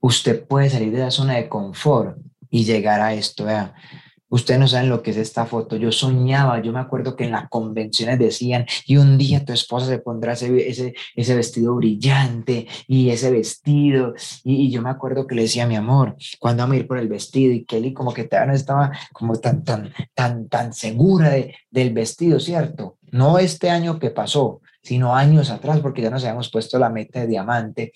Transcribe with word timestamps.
usted 0.00 0.46
puede 0.46 0.70
salir 0.70 0.92
de 0.92 1.00
la 1.00 1.10
zona 1.10 1.34
de 1.34 1.48
confort 1.48 2.18
y 2.50 2.64
llegar 2.64 3.00
a 3.00 3.14
esto. 3.14 3.44
Vea. 3.44 3.74
Ustedes 4.30 4.60
no 4.60 4.68
saben 4.68 4.90
lo 4.90 5.02
que 5.02 5.12
es 5.12 5.16
esta 5.16 5.46
foto. 5.46 5.76
Yo 5.76 5.90
soñaba, 5.90 6.60
yo 6.60 6.70
me 6.70 6.80
acuerdo 6.80 7.16
que 7.16 7.24
en 7.24 7.30
las 7.30 7.48
convenciones 7.48 8.18
decían, 8.18 8.66
y 8.86 8.98
un 8.98 9.16
día 9.16 9.44
tu 9.44 9.54
esposa 9.54 9.86
se 9.86 9.98
pondrá 9.98 10.34
ese, 10.34 10.68
ese, 10.68 10.94
ese 11.16 11.34
vestido 11.34 11.74
brillante 11.76 12.66
y 12.86 13.08
ese 13.08 13.30
vestido. 13.30 14.14
Y, 14.44 14.70
yo 14.70 14.82
me 14.82 14.90
acuerdo 14.90 15.26
que 15.26 15.34
le 15.34 15.42
decía, 15.42 15.66
mi 15.66 15.76
amor, 15.76 16.16
cuando 16.38 16.62
vamos 16.62 16.74
a 16.74 16.80
ir 16.80 16.86
por 16.86 16.98
el 16.98 17.08
vestido? 17.08 17.52
Y 17.54 17.64
Kelly 17.64 17.94
como 17.94 18.12
que 18.12 18.28
no 18.46 18.52
estaba 18.52 18.92
como 19.12 19.36
tan, 19.36 19.64
tan, 19.64 19.92
tan, 20.14 20.48
tan 20.48 20.74
segura 20.74 21.30
de, 21.30 21.54
del 21.70 21.94
vestido, 21.94 22.38
¿cierto? 22.38 22.98
No 23.10 23.38
este 23.38 23.70
año 23.70 23.98
que 23.98 24.10
pasó, 24.10 24.60
sino 24.82 25.14
años 25.14 25.50
atrás, 25.50 25.80
porque 25.80 26.02
ya 26.02 26.10
nos 26.10 26.22
habíamos 26.24 26.50
puesto 26.50 26.78
la 26.78 26.90
meta 26.90 27.20
de 27.20 27.28
diamante. 27.28 27.92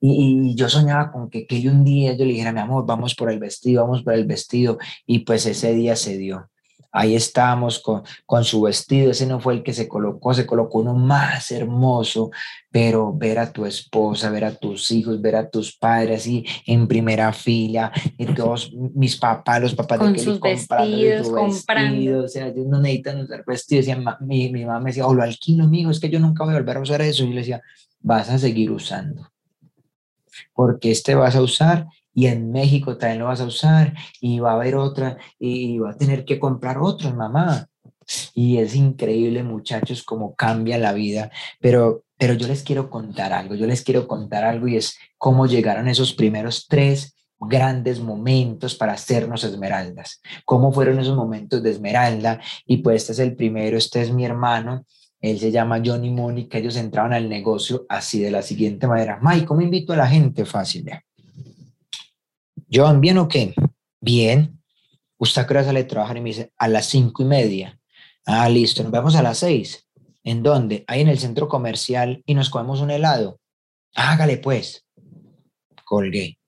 Y, 0.00 0.54
yo 0.54 0.68
soñaba 0.68 1.10
con 1.10 1.30
que, 1.30 1.46
que 1.46 1.68
un 1.68 1.84
día 1.84 2.12
yo 2.12 2.24
le 2.24 2.32
dijera, 2.32 2.52
mi 2.52 2.60
amor, 2.60 2.84
vamos 2.86 3.14
por 3.14 3.30
el 3.30 3.38
vestido, 3.38 3.82
vamos 3.82 4.02
por 4.02 4.14
el 4.14 4.26
vestido. 4.26 4.78
Y 5.06 5.20
pues 5.20 5.46
ese 5.46 5.72
día 5.74 5.96
se 5.96 6.16
dio. 6.16 6.48
Ahí 6.92 7.14
estábamos 7.14 7.78
con, 7.78 8.04
con 8.24 8.42
su 8.42 8.62
vestido, 8.62 9.10
ese 9.10 9.26
no 9.26 9.38
fue 9.38 9.52
el 9.52 9.62
que 9.62 9.74
se 9.74 9.86
colocó, 9.86 10.32
se 10.32 10.46
colocó 10.46 10.78
uno 10.78 10.94
más 10.94 11.50
hermoso, 11.50 12.30
pero 12.70 13.12
ver 13.12 13.38
a 13.38 13.52
tu 13.52 13.66
esposa, 13.66 14.30
ver 14.30 14.46
a 14.46 14.54
tus 14.54 14.90
hijos, 14.90 15.20
ver 15.20 15.36
a 15.36 15.50
tus 15.50 15.76
padres 15.76 16.22
así 16.22 16.46
en 16.64 16.88
primera 16.88 17.34
fila, 17.34 17.92
y 18.16 18.24
todos 18.26 18.72
mis 18.72 19.14
papás, 19.18 19.60
los 19.60 19.74
papás 19.74 20.00
de 20.00 20.12
Kelly 20.14 20.38
vestidos, 20.42 21.28
comprando. 21.28 22.24
o 22.24 22.28
sea, 22.28 22.46
ellos 22.46 22.66
no 22.66 22.80
necesitan 22.80 23.20
usar 23.20 23.44
vestidos, 23.46 23.86
mi, 24.20 24.50
mi 24.50 24.64
mamá 24.64 24.80
me 24.80 24.90
decía, 24.90 25.06
o 25.06 25.12
lo 25.12 25.22
alquilo, 25.22 25.64
amigo, 25.64 25.90
es 25.90 26.00
que 26.00 26.08
yo 26.08 26.18
nunca 26.18 26.44
voy 26.44 26.54
a 26.54 26.56
volver 26.56 26.78
a 26.78 26.80
usar 26.80 27.02
eso, 27.02 27.24
y 27.24 27.26
yo 27.26 27.34
le 27.34 27.40
decía, 27.40 27.60
vas 28.00 28.30
a 28.30 28.38
seguir 28.38 28.70
usando 28.70 29.28
porque 30.54 30.90
este 30.90 31.14
vas 31.14 31.36
a 31.36 31.42
usar 31.42 31.86
y 32.14 32.28
en 32.28 32.50
México 32.50 32.96
también 32.96 33.20
lo 33.20 33.26
vas 33.26 33.40
a 33.40 33.44
usar 33.44 33.94
y 34.20 34.38
va 34.38 34.52
a 34.52 34.54
haber 34.54 34.74
otra 34.76 35.18
y 35.38 35.78
va 35.78 35.90
a 35.90 35.96
tener 35.96 36.24
que 36.24 36.38
comprar 36.38 36.78
otro, 36.78 37.14
mamá. 37.14 37.68
Y 38.34 38.58
es 38.58 38.74
increíble, 38.74 39.42
muchachos, 39.42 40.02
cómo 40.02 40.34
cambia 40.34 40.78
la 40.78 40.92
vida. 40.92 41.30
Pero, 41.60 42.04
pero 42.16 42.34
yo 42.34 42.48
les 42.48 42.62
quiero 42.62 42.88
contar 42.88 43.32
algo, 43.32 43.54
yo 43.54 43.66
les 43.66 43.82
quiero 43.82 44.08
contar 44.08 44.44
algo 44.44 44.66
y 44.66 44.76
es 44.76 44.96
cómo 45.18 45.46
llegaron 45.46 45.88
esos 45.88 46.14
primeros 46.14 46.66
tres 46.68 47.14
grandes 47.38 48.00
momentos 48.00 48.74
para 48.76 48.94
hacernos 48.94 49.44
esmeraldas. 49.44 50.20
¿Cómo 50.44 50.72
fueron 50.72 50.98
esos 50.98 51.16
momentos 51.16 51.62
de 51.62 51.70
esmeralda? 51.70 52.40
Y 52.64 52.78
pues 52.78 53.02
este 53.02 53.12
es 53.12 53.18
el 53.18 53.36
primero, 53.36 53.76
este 53.76 54.00
es 54.00 54.10
mi 54.10 54.24
hermano, 54.24 54.86
él 55.20 55.38
se 55.38 55.50
llama 55.50 55.82
Johnny 55.84 56.10
Mónica, 56.10 56.58
ellos 56.58 56.76
entraban 56.76 57.12
al 57.12 57.28
negocio 57.28 57.86
así 57.88 58.20
de 58.20 58.30
la 58.30 58.42
siguiente 58.42 58.86
manera. 58.86 59.18
Mike, 59.22 59.46
¿cómo 59.46 59.62
invito 59.62 59.92
a 59.92 59.96
la 59.96 60.06
gente? 60.06 60.44
Fácil. 60.44 60.90
John, 62.70 63.00
¿bien 63.00 63.18
o 63.18 63.28
qué? 63.28 63.54
Bien. 64.00 64.60
¿Usted 65.18 65.46
qué 65.46 65.54
hora 65.54 65.64
sale 65.64 65.80
a 65.80 65.86
trabajar? 65.86 66.16
Y 66.16 66.20
me 66.20 66.30
dice, 66.30 66.52
a 66.58 66.68
las 66.68 66.86
cinco 66.86 67.22
y 67.22 67.26
media. 67.26 67.80
Ah, 68.26 68.48
listo, 68.48 68.82
nos 68.82 68.92
vemos 68.92 69.16
a 69.16 69.22
las 69.22 69.38
seis. 69.38 69.88
¿En 70.22 70.42
dónde? 70.42 70.84
Ahí 70.86 71.00
en 71.00 71.08
el 71.08 71.18
centro 71.18 71.48
comercial 71.48 72.22
y 72.26 72.34
nos 72.34 72.50
comemos 72.50 72.80
un 72.80 72.90
helado. 72.90 73.40
Hágale 73.94 74.38
pues. 74.38 74.84
Colgué. 75.84 76.38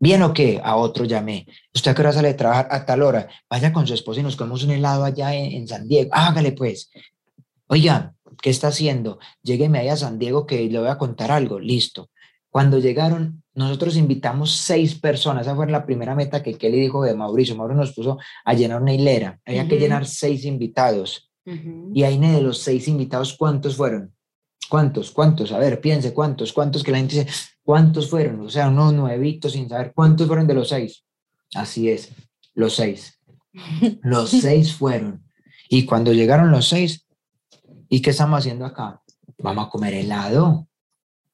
¿Bien 0.00 0.22
o 0.22 0.32
qué? 0.32 0.60
A 0.62 0.76
otro 0.76 1.04
llamé. 1.04 1.46
¿Usted 1.74 1.94
qué 1.94 2.02
hora 2.02 2.12
sale 2.12 2.28
a 2.30 2.36
trabajar? 2.36 2.68
A 2.70 2.84
tal 2.84 3.02
hora. 3.02 3.28
Vaya 3.48 3.72
con 3.72 3.86
su 3.86 3.94
esposa 3.94 4.20
y 4.20 4.24
nos 4.24 4.36
comemos 4.36 4.62
un 4.64 4.72
helado 4.72 5.04
allá 5.04 5.34
en, 5.34 5.52
en 5.52 5.68
San 5.68 5.88
Diego. 5.88 6.10
Hágale 6.12 6.52
pues. 6.52 6.90
Oiga, 7.68 8.14
¿qué 8.42 8.50
está 8.50 8.68
haciendo? 8.68 9.18
Llégueme 9.42 9.78
ahí 9.78 9.88
a 9.88 9.96
San 9.96 10.18
Diego 10.18 10.46
que 10.46 10.68
le 10.68 10.78
voy 10.78 10.88
a 10.88 10.98
contar 10.98 11.30
algo. 11.30 11.60
Listo. 11.60 12.10
Cuando 12.50 12.78
llegaron, 12.78 13.42
nosotros 13.54 13.96
invitamos 13.96 14.52
seis 14.52 14.94
personas. 14.94 15.46
Esa 15.46 15.54
fue 15.54 15.70
la 15.70 15.84
primera 15.84 16.14
meta 16.14 16.42
que 16.42 16.54
Kelly 16.54 16.80
dijo 16.80 17.04
de 17.04 17.14
Mauricio. 17.14 17.56
Mauricio 17.56 17.80
nos 17.80 17.92
puso 17.92 18.18
a 18.44 18.54
llenar 18.54 18.80
una 18.80 18.94
hilera. 18.94 19.38
Había 19.44 19.68
que 19.68 19.78
llenar 19.78 20.06
seis 20.06 20.44
invitados. 20.44 21.30
Y 21.94 22.02
ahí 22.02 22.18
de 22.18 22.42
los 22.42 22.58
seis 22.58 22.88
invitados, 22.88 23.34
¿cuántos 23.34 23.76
fueron? 23.76 24.14
¿Cuántos? 24.68 25.10
¿Cuántos? 25.10 25.52
A 25.52 25.58
ver, 25.58 25.80
piense, 25.80 26.12
¿cuántos? 26.12 26.52
¿Cuántos 26.52 26.82
que 26.82 26.92
la 26.92 26.98
gente 26.98 27.24
dice? 27.24 27.32
¿Cuántos 27.62 28.10
fueron? 28.10 28.40
O 28.40 28.50
sea, 28.50 28.68
unos 28.68 28.92
nuevitos 28.92 29.52
sin 29.52 29.68
saber 29.68 29.92
cuántos 29.94 30.26
fueron 30.26 30.46
de 30.46 30.54
los 30.54 30.68
seis. 30.68 31.04
Así 31.54 31.88
es, 31.88 32.10
los 32.54 32.74
seis. 32.74 33.18
Los 34.02 34.30
seis 34.30 34.74
fueron. 34.74 35.24
Y 35.68 35.84
cuando 35.84 36.12
llegaron 36.12 36.50
los 36.50 36.68
seis, 36.68 37.07
¿Y 37.88 38.02
qué 38.02 38.10
estamos 38.10 38.40
haciendo 38.40 38.64
acá? 38.64 39.02
Vamos 39.38 39.66
a 39.66 39.70
comer 39.70 39.94
helado. 39.94 40.68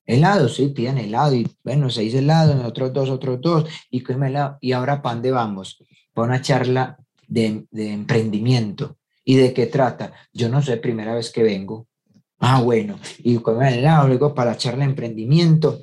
Helado, 0.06 0.48
sí, 0.48 0.68
piden 0.68 0.98
helado. 0.98 1.34
Y 1.34 1.50
bueno, 1.62 1.90
seis 1.90 2.14
helados, 2.14 2.64
otros 2.64 2.92
dos, 2.92 3.10
otros 3.10 3.40
dos. 3.40 3.68
Y 3.90 4.04
helado. 4.10 4.58
Y 4.60 4.72
ahora, 4.72 5.02
¿para 5.02 5.14
dónde 5.14 5.30
vamos? 5.30 5.82
Para 6.12 6.28
una 6.28 6.42
charla 6.42 6.98
de, 7.26 7.66
de 7.70 7.92
emprendimiento. 7.92 8.98
¿Y 9.24 9.36
de 9.36 9.54
qué 9.54 9.66
trata? 9.66 10.12
Yo 10.32 10.48
no 10.48 10.60
sé, 10.62 10.76
primera 10.76 11.14
vez 11.14 11.30
que 11.30 11.42
vengo. 11.42 11.88
Ah, 12.38 12.60
bueno. 12.60 12.98
Y 13.18 13.38
comer 13.38 13.78
helado, 13.78 14.08
luego 14.08 14.34
para 14.34 14.52
la 14.52 14.56
charla 14.56 14.84
de 14.84 14.90
emprendimiento 14.90 15.80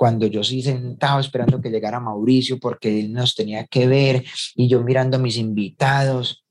cuando 0.00 0.26
yo 0.26 0.42
sí 0.42 0.62
sentado 0.62 1.20
esperando 1.20 1.60
que 1.60 1.68
llegara 1.68 2.00
Mauricio 2.00 2.58
porque 2.58 3.00
él 3.00 3.12
nos 3.12 3.34
tenía 3.34 3.66
que 3.66 3.86
ver 3.86 4.24
y 4.54 4.66
yo 4.66 4.82
mirando 4.82 5.18
a 5.18 5.20
mis 5.20 5.36
invitados, 5.36 6.42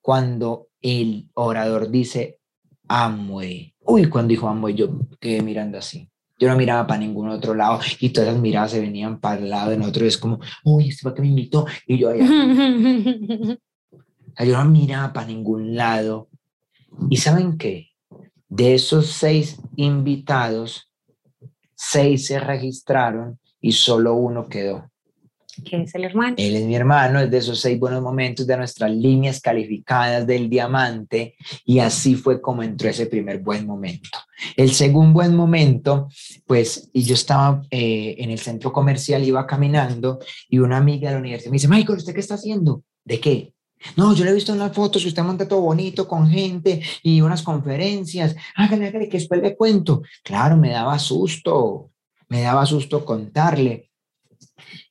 cuando 0.00 0.66
el 0.80 1.28
orador 1.34 1.92
dice, 1.92 2.37
Amway. 2.88 3.74
Uy, 3.84 4.08
cuando 4.08 4.30
dijo 4.30 4.48
Amway, 4.48 4.74
yo 4.74 4.90
quedé 5.20 5.42
mirando 5.42 5.78
así. 5.78 6.10
Yo 6.38 6.48
no 6.48 6.56
miraba 6.56 6.86
para 6.86 7.00
ningún 7.00 7.28
otro 7.28 7.54
lado 7.54 7.80
y 8.00 8.10
todas 8.10 8.32
las 8.32 8.40
miradas 8.40 8.70
se 8.70 8.80
venían 8.80 9.20
para 9.20 9.40
el 9.40 9.50
lado 9.50 9.70
de 9.70 9.76
nosotros. 9.76 10.06
Es 10.06 10.18
como, 10.18 10.38
uy, 10.64 10.88
este 10.88 11.02
fue 11.02 11.14
que 11.14 11.22
me 11.22 11.28
invitó. 11.28 11.66
Y 11.86 11.98
yo 11.98 12.10
allá. 12.10 12.24
yo 14.44 14.56
no 14.56 14.64
miraba 14.66 15.12
para 15.12 15.26
ningún 15.26 15.74
lado. 15.74 16.28
¿Y 17.10 17.16
saben 17.16 17.58
qué? 17.58 17.88
De 18.48 18.74
esos 18.74 19.08
seis 19.08 19.60
invitados, 19.76 20.92
seis 21.74 22.26
se 22.26 22.40
registraron 22.40 23.38
y 23.60 23.72
solo 23.72 24.14
uno 24.14 24.48
quedó 24.48 24.90
que 25.64 25.82
es 25.82 25.94
el 25.94 26.04
hermano. 26.04 26.36
Él 26.38 26.56
es 26.56 26.64
mi 26.64 26.74
hermano, 26.74 27.20
es 27.20 27.30
de 27.30 27.38
esos 27.38 27.60
seis 27.60 27.78
buenos 27.78 28.02
momentos 28.02 28.46
de 28.46 28.56
nuestras 28.56 28.90
líneas 28.90 29.40
calificadas 29.40 30.26
del 30.26 30.48
diamante 30.48 31.36
y 31.64 31.78
así 31.78 32.14
fue 32.14 32.40
como 32.40 32.62
entró 32.62 32.88
ese 32.88 33.06
primer 33.06 33.38
buen 33.40 33.66
momento. 33.66 34.18
El 34.56 34.70
segundo 34.72 35.14
buen 35.14 35.34
momento, 35.34 36.08
pues, 36.46 36.90
y 36.92 37.02
yo 37.02 37.14
estaba 37.14 37.62
eh, 37.70 38.16
en 38.18 38.30
el 38.30 38.38
centro 38.38 38.72
comercial, 38.72 39.24
iba 39.24 39.46
caminando 39.46 40.20
y 40.48 40.58
una 40.58 40.76
amiga 40.76 41.08
de 41.08 41.14
la 41.14 41.20
universidad 41.20 41.50
me 41.50 41.56
dice, 41.56 41.68
Michael, 41.68 41.98
¿usted 41.98 42.14
qué 42.14 42.20
está 42.20 42.34
haciendo? 42.34 42.82
¿De 43.04 43.20
qué? 43.20 43.52
No, 43.96 44.14
yo 44.14 44.24
le 44.24 44.30
he 44.30 44.34
visto 44.34 44.52
en 44.52 44.74
fotos, 44.74 45.04
usted 45.04 45.22
monta 45.22 45.46
todo 45.46 45.60
bonito 45.60 46.08
con 46.08 46.28
gente 46.28 46.82
y 47.02 47.20
unas 47.20 47.42
conferencias. 47.42 48.34
Hágale, 48.56 48.88
hágale, 48.88 49.08
que 49.08 49.18
después 49.18 49.40
le 49.40 49.56
cuento. 49.56 50.02
Claro, 50.22 50.56
me 50.56 50.70
daba 50.70 50.98
susto, 50.98 51.90
me 52.28 52.42
daba 52.42 52.66
susto 52.66 53.04
contarle. 53.04 53.87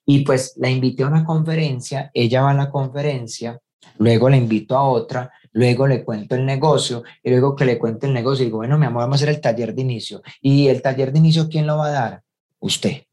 Y 0.10 0.20
pues 0.20 0.54
la 0.56 0.70
invité 0.70 1.04
a 1.04 1.08
una 1.08 1.26
conferencia, 1.26 2.10
ella 2.14 2.42
va 2.42 2.52
a 2.52 2.54
la 2.54 2.72
conferencia, 2.72 3.60
luego 3.98 4.30
la 4.30 4.38
invito 4.38 4.78
a 4.78 4.88
otra, 4.88 5.30
luego 5.52 5.86
le 5.86 6.06
cuento 6.06 6.36
el 6.36 6.46
negocio 6.46 7.04
y 7.22 7.30
luego 7.30 7.58
que 7.58 7.66
le 7.66 7.78
cuente 7.78 8.08
el 8.08 8.14
negocio 8.14 8.46
digo, 8.46 8.58
bueno, 8.58 8.78
mi 8.78 8.86
amor, 8.86 9.02
vamos 9.02 9.16
a 9.16 9.18
hacer 9.18 9.36
el 9.36 9.42
taller 9.42 9.76
de 9.76 9.82
inicio. 9.82 10.22
¿Y 10.42 10.70
el 10.70 10.82
taller 10.82 11.12
de 11.12 11.20
inicio 11.20 11.50
quién 11.50 11.68
lo 11.68 11.78
va 11.78 11.88
a 11.88 11.92
dar? 11.92 12.22
Usted. 12.60 13.04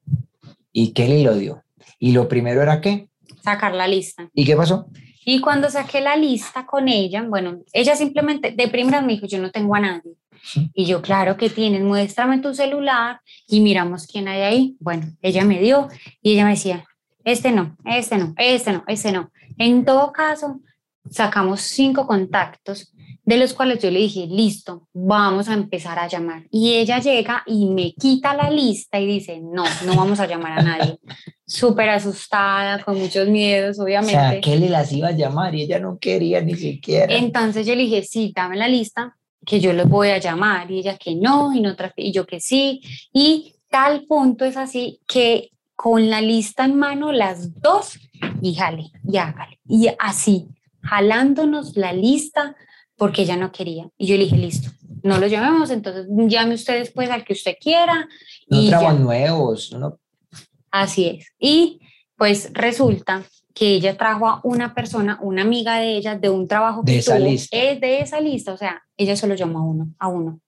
¿Y 0.72 0.92
Kelly 0.92 1.24
lo 1.24 1.34
dio? 1.34 1.64
Y 1.98 2.12
lo 2.12 2.28
primero 2.28 2.62
era 2.62 2.80
qué? 2.80 3.08
Sacar 3.42 3.74
la 3.74 3.88
lista. 3.88 4.30
¿Y 4.32 4.44
qué 4.44 4.54
pasó? 4.54 4.86
Y 5.24 5.40
cuando 5.40 5.70
saqué 5.70 6.00
la 6.00 6.16
lista 6.16 6.66
con 6.66 6.88
ella, 6.88 7.22
bueno, 7.22 7.58
ella 7.72 7.96
simplemente 7.96 8.52
de 8.52 8.68
primera 8.68 9.00
me 9.00 9.14
dijo, 9.14 9.26
yo 9.26 9.38
no 9.38 9.50
tengo 9.50 9.74
a 9.74 9.80
nadie. 9.80 10.16
Y 10.74 10.84
yo, 10.84 11.00
claro 11.00 11.36
que 11.36 11.48
tienes, 11.48 11.82
muéstrame 11.82 12.38
tu 12.40 12.54
celular 12.54 13.20
y 13.48 13.60
miramos 13.60 14.06
quién 14.06 14.28
hay 14.28 14.42
ahí. 14.42 14.76
Bueno, 14.80 15.06
ella 15.22 15.44
me 15.44 15.58
dio 15.60 15.88
y 16.22 16.32
ella 16.32 16.44
me 16.44 16.50
decía, 16.50 16.84
este 17.24 17.50
no, 17.50 17.76
este 17.84 18.18
no, 18.18 18.34
este 18.36 18.72
no, 18.72 18.84
este 18.86 19.12
no. 19.12 19.30
En 19.56 19.84
todo 19.84 20.12
caso, 20.12 20.60
sacamos 21.10 21.62
cinco 21.62 22.06
contactos 22.06 22.93
de 23.24 23.38
los 23.38 23.54
cuales 23.54 23.82
yo 23.82 23.90
le 23.90 24.00
dije, 24.00 24.26
listo, 24.26 24.86
vamos 24.92 25.48
a 25.48 25.54
empezar 25.54 25.98
a 25.98 26.08
llamar. 26.08 26.44
Y 26.50 26.74
ella 26.74 26.98
llega 26.98 27.42
y 27.46 27.66
me 27.66 27.94
quita 27.94 28.34
la 28.34 28.50
lista 28.50 29.00
y 29.00 29.06
dice, 29.06 29.40
no, 29.40 29.64
no 29.86 29.96
vamos 29.96 30.20
a 30.20 30.26
llamar 30.26 30.58
a 30.58 30.62
nadie. 30.62 30.98
Súper 31.46 31.88
asustada, 31.88 32.82
con 32.84 32.98
muchos 32.98 33.28
miedos, 33.28 33.78
obviamente. 33.78 34.16
O 34.16 34.30
sea, 34.30 34.40
que 34.40 34.56
le 34.56 34.68
las 34.68 34.92
iba 34.92 35.08
a 35.08 35.12
llamar 35.12 35.54
y 35.54 35.62
ella 35.62 35.78
no 35.78 35.98
quería 35.98 36.42
ni 36.42 36.54
siquiera. 36.54 37.14
Entonces 37.14 37.66
yo 37.66 37.74
le 37.74 37.82
dije, 37.82 38.02
sí, 38.02 38.32
dame 38.34 38.56
la 38.56 38.68
lista, 38.68 39.16
que 39.46 39.60
yo 39.60 39.72
les 39.72 39.88
voy 39.88 40.08
a 40.08 40.18
llamar. 40.18 40.70
Y 40.70 40.80
ella 40.80 40.98
que 40.98 41.14
no, 41.14 41.54
y, 41.54 41.60
no 41.60 41.74
y 41.96 42.12
yo 42.12 42.26
que 42.26 42.40
sí. 42.40 42.82
Y 43.12 43.56
tal 43.70 44.04
punto 44.04 44.44
es 44.44 44.56
así 44.56 45.00
que 45.06 45.50
con 45.76 46.10
la 46.10 46.20
lista 46.20 46.64
en 46.64 46.76
mano, 46.76 47.10
las 47.10 47.60
dos, 47.60 47.98
y 48.42 48.54
jale, 48.54 48.90
y 49.06 49.16
hágale. 49.16 49.58
Y 49.66 49.88
así, 49.98 50.48
jalándonos 50.82 51.76
la 51.76 51.92
lista 51.92 52.54
porque 52.96 53.22
ella 53.22 53.36
no 53.36 53.52
quería. 53.52 53.88
Y 53.98 54.06
yo 54.06 54.16
le 54.16 54.24
dije, 54.24 54.36
listo, 54.36 54.70
no 55.02 55.18
lo 55.18 55.26
llamemos, 55.26 55.70
entonces 55.70 56.06
llame 56.08 56.54
usted 56.54 56.78
después 56.78 57.10
al 57.10 57.24
que 57.24 57.32
usted 57.34 57.54
quiera. 57.60 58.08
No 58.48 58.66
trabajos 58.66 59.00
nuevos, 59.00 59.72
no, 59.72 59.98
Así 60.70 61.06
es. 61.06 61.32
Y 61.38 61.80
pues 62.16 62.50
resulta 62.52 63.22
que 63.54 63.74
ella 63.74 63.96
trajo 63.96 64.26
a 64.26 64.40
una 64.42 64.74
persona, 64.74 65.18
una 65.22 65.42
amiga 65.42 65.78
de 65.78 65.96
ella, 65.96 66.16
de 66.16 66.28
un 66.28 66.48
trabajo 66.48 66.82
de 66.82 66.98
esa 66.98 67.18
lista. 67.18 67.56
es 67.56 67.80
de 67.80 68.00
esa 68.00 68.20
lista, 68.20 68.52
o 68.52 68.56
sea, 68.56 68.82
ella 68.96 69.16
solo 69.16 69.36
llamó 69.36 69.60
a 69.60 69.62
uno, 69.62 69.94
a 69.98 70.08
uno. 70.08 70.40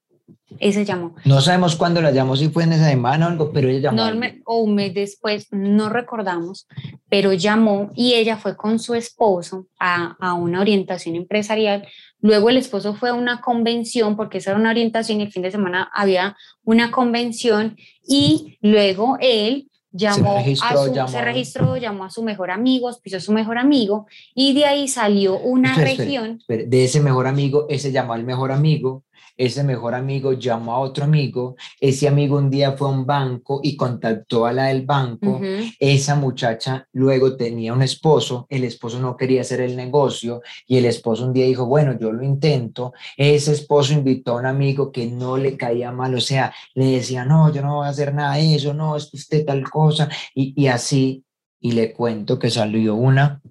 Ese 0.59 0.85
llamó. 0.85 1.15
No 1.25 1.41
sabemos 1.41 1.75
cuándo 1.75 2.01
la 2.01 2.11
llamó, 2.11 2.35
si 2.35 2.49
fue 2.49 2.63
en 2.63 2.73
esa 2.73 2.89
semana 2.89 3.27
o 3.27 3.29
algo, 3.29 3.51
pero 3.51 3.69
ella 3.69 3.91
llamó. 3.91 4.25
o 4.45 4.57
un 4.59 4.75
mes 4.75 4.93
después, 4.93 5.47
no 5.51 5.89
recordamos, 5.89 6.67
pero 7.09 7.33
llamó 7.33 7.91
y 7.95 8.13
ella 8.13 8.37
fue 8.37 8.55
con 8.55 8.79
su 8.79 8.95
esposo 8.95 9.67
a, 9.79 10.15
a, 10.19 10.33
una 10.33 10.61
orientación 10.61 11.15
empresarial. 11.15 11.87
Luego 12.19 12.49
el 12.49 12.57
esposo 12.57 12.95
fue 12.95 13.09
a 13.09 13.13
una 13.13 13.41
convención, 13.41 14.15
porque 14.15 14.39
esa 14.39 14.51
era 14.51 14.59
una 14.59 14.71
orientación 14.71 15.19
y 15.19 15.23
el 15.23 15.31
fin 15.31 15.43
de 15.43 15.51
semana 15.51 15.89
había 15.93 16.35
una 16.63 16.91
convención 16.91 17.77
y 18.07 18.57
luego 18.61 19.17
él 19.19 19.69
llamó 19.91 20.33
se 20.33 20.43
registró, 20.43 20.67
a 20.67 20.85
su, 20.85 20.93
llamó, 20.93 21.07
se 21.07 21.21
registró, 21.21 21.77
llamó 21.77 22.03
a 22.05 22.09
su 22.09 22.23
mejor 22.23 22.51
amigo, 22.51 22.89
pisó 23.01 23.17
a 23.17 23.21
su 23.21 23.31
mejor 23.31 23.57
amigo 23.57 24.05
y 24.33 24.53
de 24.53 24.65
ahí 24.65 24.87
salió 24.87 25.39
una 25.39 25.75
región. 25.75 26.39
de 26.47 26.85
ese 26.85 27.01
mejor 27.01 27.27
amigo, 27.27 27.65
ese 27.69 27.91
llamó 27.91 28.13
al 28.13 28.23
mejor 28.23 28.51
amigo 28.51 29.03
ese 29.37 29.63
mejor 29.63 29.95
amigo 29.95 30.33
llamó 30.33 30.73
a 30.73 30.79
otro 30.79 31.03
amigo, 31.03 31.55
ese 31.79 32.07
amigo 32.07 32.37
un 32.37 32.49
día 32.49 32.73
fue 32.73 32.87
a 32.87 32.91
un 32.91 33.05
banco 33.05 33.59
y 33.63 33.77
contactó 33.77 34.45
a 34.45 34.53
la 34.53 34.65
del 34.65 34.85
banco, 34.85 35.39
esa 35.79 36.15
muchacha 36.15 36.87
luego 36.93 37.37
tenía 37.37 37.73
un 37.73 37.83
esposo, 37.83 38.47
el 38.49 38.63
esposo 38.63 38.99
no 38.99 39.15
quería 39.15 39.41
hacer 39.41 39.61
el 39.61 39.75
negocio 39.75 40.41
y 40.65 40.77
el 40.77 40.85
esposo 40.85 41.25
un 41.25 41.33
día 41.33 41.45
dijo, 41.45 41.65
bueno, 41.65 41.97
yo 41.99 42.11
lo 42.11 42.23
intento, 42.23 42.93
ese 43.15 43.53
esposo 43.53 43.93
invitó 43.93 44.33
a 44.33 44.39
un 44.39 44.45
amigo 44.45 44.91
que 44.91 45.05
no 45.05 45.37
le 45.37 45.55
caía 45.55 45.91
mal, 45.91 46.15
o 46.15 46.21
sea, 46.21 46.53
le 46.73 46.91
decía, 46.91 47.23
no, 47.23 47.53
yo 47.53 47.61
no 47.61 47.77
voy 47.77 47.87
a 47.87 47.89
hacer 47.89 48.13
nada 48.13 48.35
de 48.35 48.55
eso, 48.55 48.73
no, 48.73 48.95
es 48.95 49.09
que 49.11 49.17
usted 49.17 49.45
tal 49.45 49.69
cosa, 49.69 50.09
y, 50.33 50.53
y 50.61 50.67
así, 50.67 51.23
y 51.59 51.71
le 51.71 51.93
cuento 51.93 52.39
que 52.39 52.49
salió 52.49 52.95
una 52.95 53.41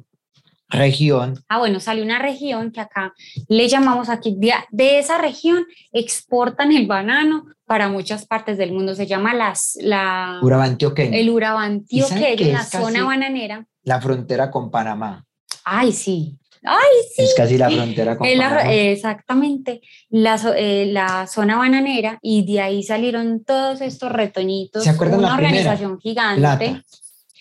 región. 0.69 1.43
Ah, 1.49 1.59
bueno, 1.59 1.81
sale 1.81 2.03
una 2.03 2.19
región 2.19 2.73
que 2.73 2.81
acá 2.81 3.15
le 3.49 3.69
llamamos 3.69 4.09
aquí, 4.09 4.37
de, 4.39 4.99
esa 4.99 5.19
región 5.19 5.65
exportan 5.93 6.73
el 6.73 6.87
banano 6.87 7.47
para 7.67 7.89
muchas 7.89 8.27
partes 8.27 8.59
del 8.59 8.73
mundo. 8.73 8.95
Se 8.95 9.07
llama 9.07 9.35
las, 9.35 9.79
la... 9.81 10.41
Urabantioqueño. 10.43 11.17
El 11.17 11.31
Urabantioqueño, 11.31 12.53
la 12.53 12.65
zona 12.65 13.05
bananera. 13.05 13.67
La 13.83 14.01
frontera 14.01 14.51
con 14.51 14.71
Panamá. 14.71 15.25
Ay, 15.65 15.93
sí. 15.93 16.39
Ay, 16.63 16.97
sí. 17.15 17.23
Es 17.23 17.35
casi 17.35 17.59
la 17.59 17.71
frontera 17.71 18.17
con 18.17 18.27
Panamá. 18.27 18.73
Exactamente, 18.73 19.81
la, 20.11 20.41
eh, 20.57 20.89
la, 20.93 21.27
zona 21.27 21.57
bananera 21.57 22.19
y 22.23 22.45
de 22.45 22.61
ahí 22.61 22.83
salieron 22.83 23.45
todos 23.45 23.81
estos 23.81 24.11
retoñitos. 24.11 24.83
¿Se 24.85 24.91
acuerdan 24.91 25.21
una 25.21 25.29
la 25.29 25.35
organización 25.35 26.01
gigante. 26.01 26.83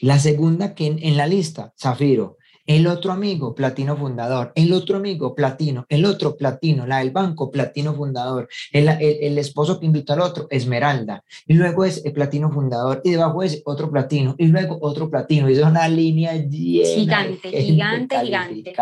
La 0.02 0.20
segunda 0.20 0.76
que 0.76 0.88
en 0.88 1.18
la 1.18 1.26
lista, 1.26 1.74
Zafiro, 1.80 2.38
el 2.66 2.88
otro 2.88 3.12
amigo, 3.12 3.54
platino 3.54 3.96
fundador, 3.96 4.52
el 4.56 4.74
otro 4.74 4.98
amigo, 4.98 5.36
platino, 5.36 5.86
el 5.90 6.06
otro 6.06 6.36
platino, 6.36 6.88
la 6.88 7.00
del 7.00 7.12
banco, 7.12 7.52
platino 7.52 7.94
fundador, 7.94 8.48
el, 8.72 8.88
el, 8.90 9.38
esposo 9.38 9.80
que 9.80 9.86
invita 9.86 10.14
al 10.14 10.22
otro, 10.22 10.48
esmeralda, 10.50 11.24
y 11.46 11.54
luego 11.54 11.86
es 11.86 12.04
el 12.06 12.14
platino 12.14 12.52
fundador, 12.52 13.02
y 13.04 13.12
debajo 13.12 13.44
es 13.44 13.62
otro 13.66 13.92
platino, 13.92 14.36
y 14.38 14.48
luego 14.48 14.78
otro 14.82 15.10
platino, 15.10 15.50
y 15.50 15.54
es 15.54 15.60
una 15.60 15.88
línea 15.88 16.34
gigante, 16.34 17.52
gigante, 17.52 18.20
gigante. 18.20 18.74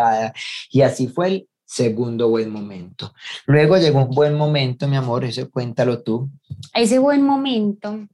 Y 0.71 0.81
así 0.81 1.07
fue 1.07 1.27
el 1.27 1.47
segundo 1.65 2.29
buen 2.29 2.49
momento. 2.49 3.13
Luego 3.47 3.77
llegó 3.77 4.05
un 4.05 4.15
buen 4.15 4.35
momento, 4.35 4.87
mi 4.87 4.95
amor, 4.95 5.25
ese 5.25 5.49
cuéntalo 5.49 6.03
tú. 6.03 6.29
Ese 6.73 6.99
buen 6.99 7.23
momento 7.23 8.07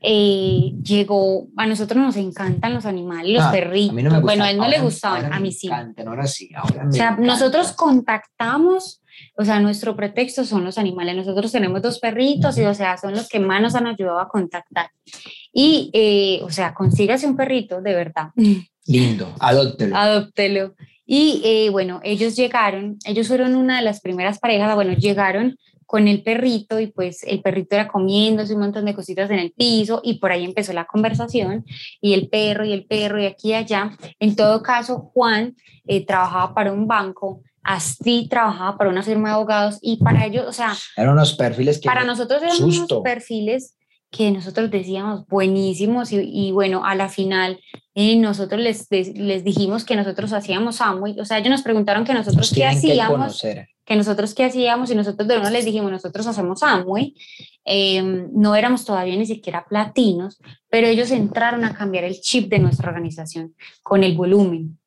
eh, 0.00 0.72
llegó, 0.82 1.48
a 1.56 1.66
nosotros 1.66 2.02
nos 2.02 2.16
encantan 2.16 2.74
los 2.74 2.86
animales, 2.86 3.32
los 3.32 3.42
ah, 3.42 3.50
perritos. 3.50 4.22
bueno, 4.22 4.44
a 4.44 4.50
él 4.50 4.56
no 4.56 4.68
le 4.68 4.80
gustaban, 4.80 5.32
a 5.32 5.40
mí 5.40 5.50
sí. 5.50 5.68
ahora 5.70 6.26
sí, 6.26 6.50
o 6.54 6.92
sea, 6.92 7.16
nosotros 7.16 7.72
contactamos, 7.72 9.02
o 9.36 9.44
sea, 9.44 9.58
nuestro 9.60 9.96
pretexto 9.96 10.44
son 10.44 10.64
los 10.64 10.78
animales. 10.78 11.16
Nosotros 11.16 11.50
tenemos 11.50 11.82
dos 11.82 11.98
perritos 11.98 12.56
y, 12.58 12.62
o 12.62 12.74
sea, 12.74 12.96
son 12.96 13.12
los 13.12 13.28
que 13.28 13.40
más 13.40 13.60
nos 13.60 13.74
han 13.74 13.86
ayudado 13.86 14.20
a 14.20 14.28
contactar. 14.28 14.90
Y, 15.52 15.90
eh, 15.92 16.40
o 16.44 16.50
sea, 16.50 16.74
consígase 16.74 17.26
un 17.26 17.36
perrito, 17.36 17.80
de 17.82 17.94
verdad. 17.94 18.28
Lindo, 18.86 19.34
adóptelo. 19.40 19.96
Adóptelo. 19.96 20.74
Y 21.04 21.40
eh, 21.42 21.70
bueno, 21.70 22.00
ellos 22.04 22.36
llegaron, 22.36 22.98
ellos 23.04 23.28
fueron 23.28 23.56
una 23.56 23.78
de 23.78 23.82
las 23.82 24.00
primeras 24.00 24.38
parejas, 24.38 24.74
bueno, 24.74 24.92
llegaron 24.92 25.56
con 25.88 26.06
el 26.06 26.22
perrito 26.22 26.78
y 26.78 26.88
pues 26.88 27.22
el 27.22 27.40
perrito 27.40 27.74
era 27.74 27.88
comiéndose 27.88 28.52
un 28.52 28.60
montón 28.60 28.84
de 28.84 28.94
cositas 28.94 29.30
en 29.30 29.38
el 29.38 29.52
piso 29.52 30.02
y 30.04 30.18
por 30.18 30.30
ahí 30.30 30.44
empezó 30.44 30.74
la 30.74 30.84
conversación 30.84 31.64
y 32.02 32.12
el 32.12 32.28
perro 32.28 32.66
y 32.66 32.74
el 32.74 32.84
perro 32.84 33.18
y 33.18 33.24
aquí 33.24 33.48
y 33.48 33.54
allá. 33.54 33.96
En 34.20 34.36
todo 34.36 34.62
caso, 34.62 35.10
Juan 35.14 35.56
eh, 35.86 36.04
trabajaba 36.04 36.52
para 36.52 36.74
un 36.74 36.86
banco, 36.86 37.40
Astrid 37.62 38.28
trabajaba 38.28 38.76
para 38.76 38.90
una 38.90 39.02
firma 39.02 39.30
de 39.30 39.34
abogados 39.36 39.78
y 39.80 39.96
para 39.96 40.26
ellos, 40.26 40.44
o 40.46 40.52
sea... 40.52 40.76
Eran 40.94 41.14
unos 41.14 41.32
perfiles 41.32 41.80
que... 41.80 41.86
Para 41.86 42.04
nosotros 42.04 42.42
eran 42.42 42.62
unos 42.62 42.86
perfiles 43.02 43.74
que 44.10 44.30
nosotros 44.30 44.70
decíamos 44.70 45.26
buenísimos 45.26 46.10
y, 46.12 46.50
bueno, 46.52 46.84
a 46.84 46.94
la 46.96 47.08
final 47.08 47.60
eh, 47.94 48.16
nosotros 48.16 48.60
les, 48.60 48.88
les 48.90 49.42
dijimos 49.42 49.86
que 49.86 49.96
nosotros 49.96 50.34
hacíamos 50.34 50.82
Amway, 50.82 51.18
o 51.18 51.24
sea, 51.24 51.38
ellos 51.38 51.50
nos 51.50 51.62
preguntaron 51.62 52.04
que 52.04 52.12
nosotros 52.12 52.52
qué 52.54 52.66
hacíamos, 52.66 53.40
que, 53.40 53.66
nosotros 53.96 54.34
qué 54.34 54.44
hacíamos 54.44 54.90
y 54.90 54.94
nosotros 54.94 55.26
de 55.28 55.38
uno 55.38 55.50
les 55.50 55.64
dijimos, 55.64 55.90
nosotros 55.90 56.26
hacemos 56.26 56.62
Amway, 56.62 57.14
em, 57.64 58.28
no 58.32 58.54
éramos 58.54 58.84
todavía 58.84 59.16
ni 59.16 59.26
siquiera 59.26 59.66
platinos, 59.68 60.38
pero 60.68 60.86
ellos 60.86 61.10
entraron 61.10 61.64
a 61.64 61.74
cambiar 61.74 62.04
el 62.04 62.20
chip 62.20 62.50
de 62.50 62.58
nuestra 62.58 62.88
organización 62.88 63.54
con 63.82 64.04
el 64.04 64.16
volumen, 64.16 64.78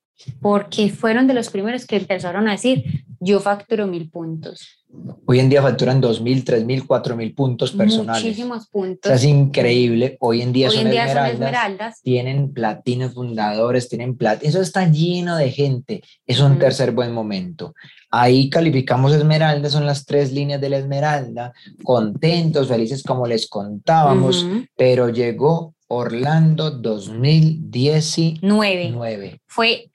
porque 0.42 0.90
fueron 0.90 1.28
de 1.28 1.34
los 1.34 1.50
primeros 1.50 1.86
que 1.86 1.98
empezaron 1.98 2.48
a 2.48 2.52
decir, 2.52 3.06
yo 3.20 3.40
facturo 3.40 3.86
mil 3.86 4.10
puntos. 4.10 4.82
Hoy 5.26 5.40
en 5.40 5.50
día 5.50 5.62
facturan 5.62 6.02
dos 6.02 6.22
mil, 6.22 6.44
tres 6.44 6.66
mil, 6.66 6.86
cuatro 6.86 7.16
mil 7.16 7.34
puntos 7.34 7.72
personales. 7.72 8.24
Muchísimos 8.24 8.68
puntos. 8.68 9.12
es 9.12 9.24
increíble. 9.24 10.18
Hoy 10.20 10.42
en 10.42 10.52
día, 10.52 10.70
son, 10.70 10.88
esmeraldas, 10.88 12.02
Tienen 12.02 12.52
platinos 12.52 13.14
fundadores, 13.14 13.88
tienen 13.88 14.18
plata. 14.18 14.42
Eso 14.44 14.60
está 14.60 14.88
lleno 14.90 15.38
de 15.38 15.52
gente. 15.52 16.02
Es 16.26 16.40
un 16.40 16.58
tercer 16.60 16.92
buen 16.92 17.14
momento. 17.14 17.74
Ahí 18.12 18.50
calificamos 18.50 19.14
esmeraldas, 19.14 19.72
son 19.72 19.86
las 19.86 20.06
tres 20.06 20.34
líneas 20.34 20.60
de 20.60 20.70
la 20.70 20.78
esmeralda. 20.78 21.54
Contentos, 21.84 22.68
felices 22.68 23.04
como 23.04 23.26
les 23.26 23.48
contábamos. 23.48 24.46
Pero 24.76 25.08
llegó 25.10 25.76
Orlando 25.88 26.72
2019. 26.72 29.40
Fue 29.48 29.90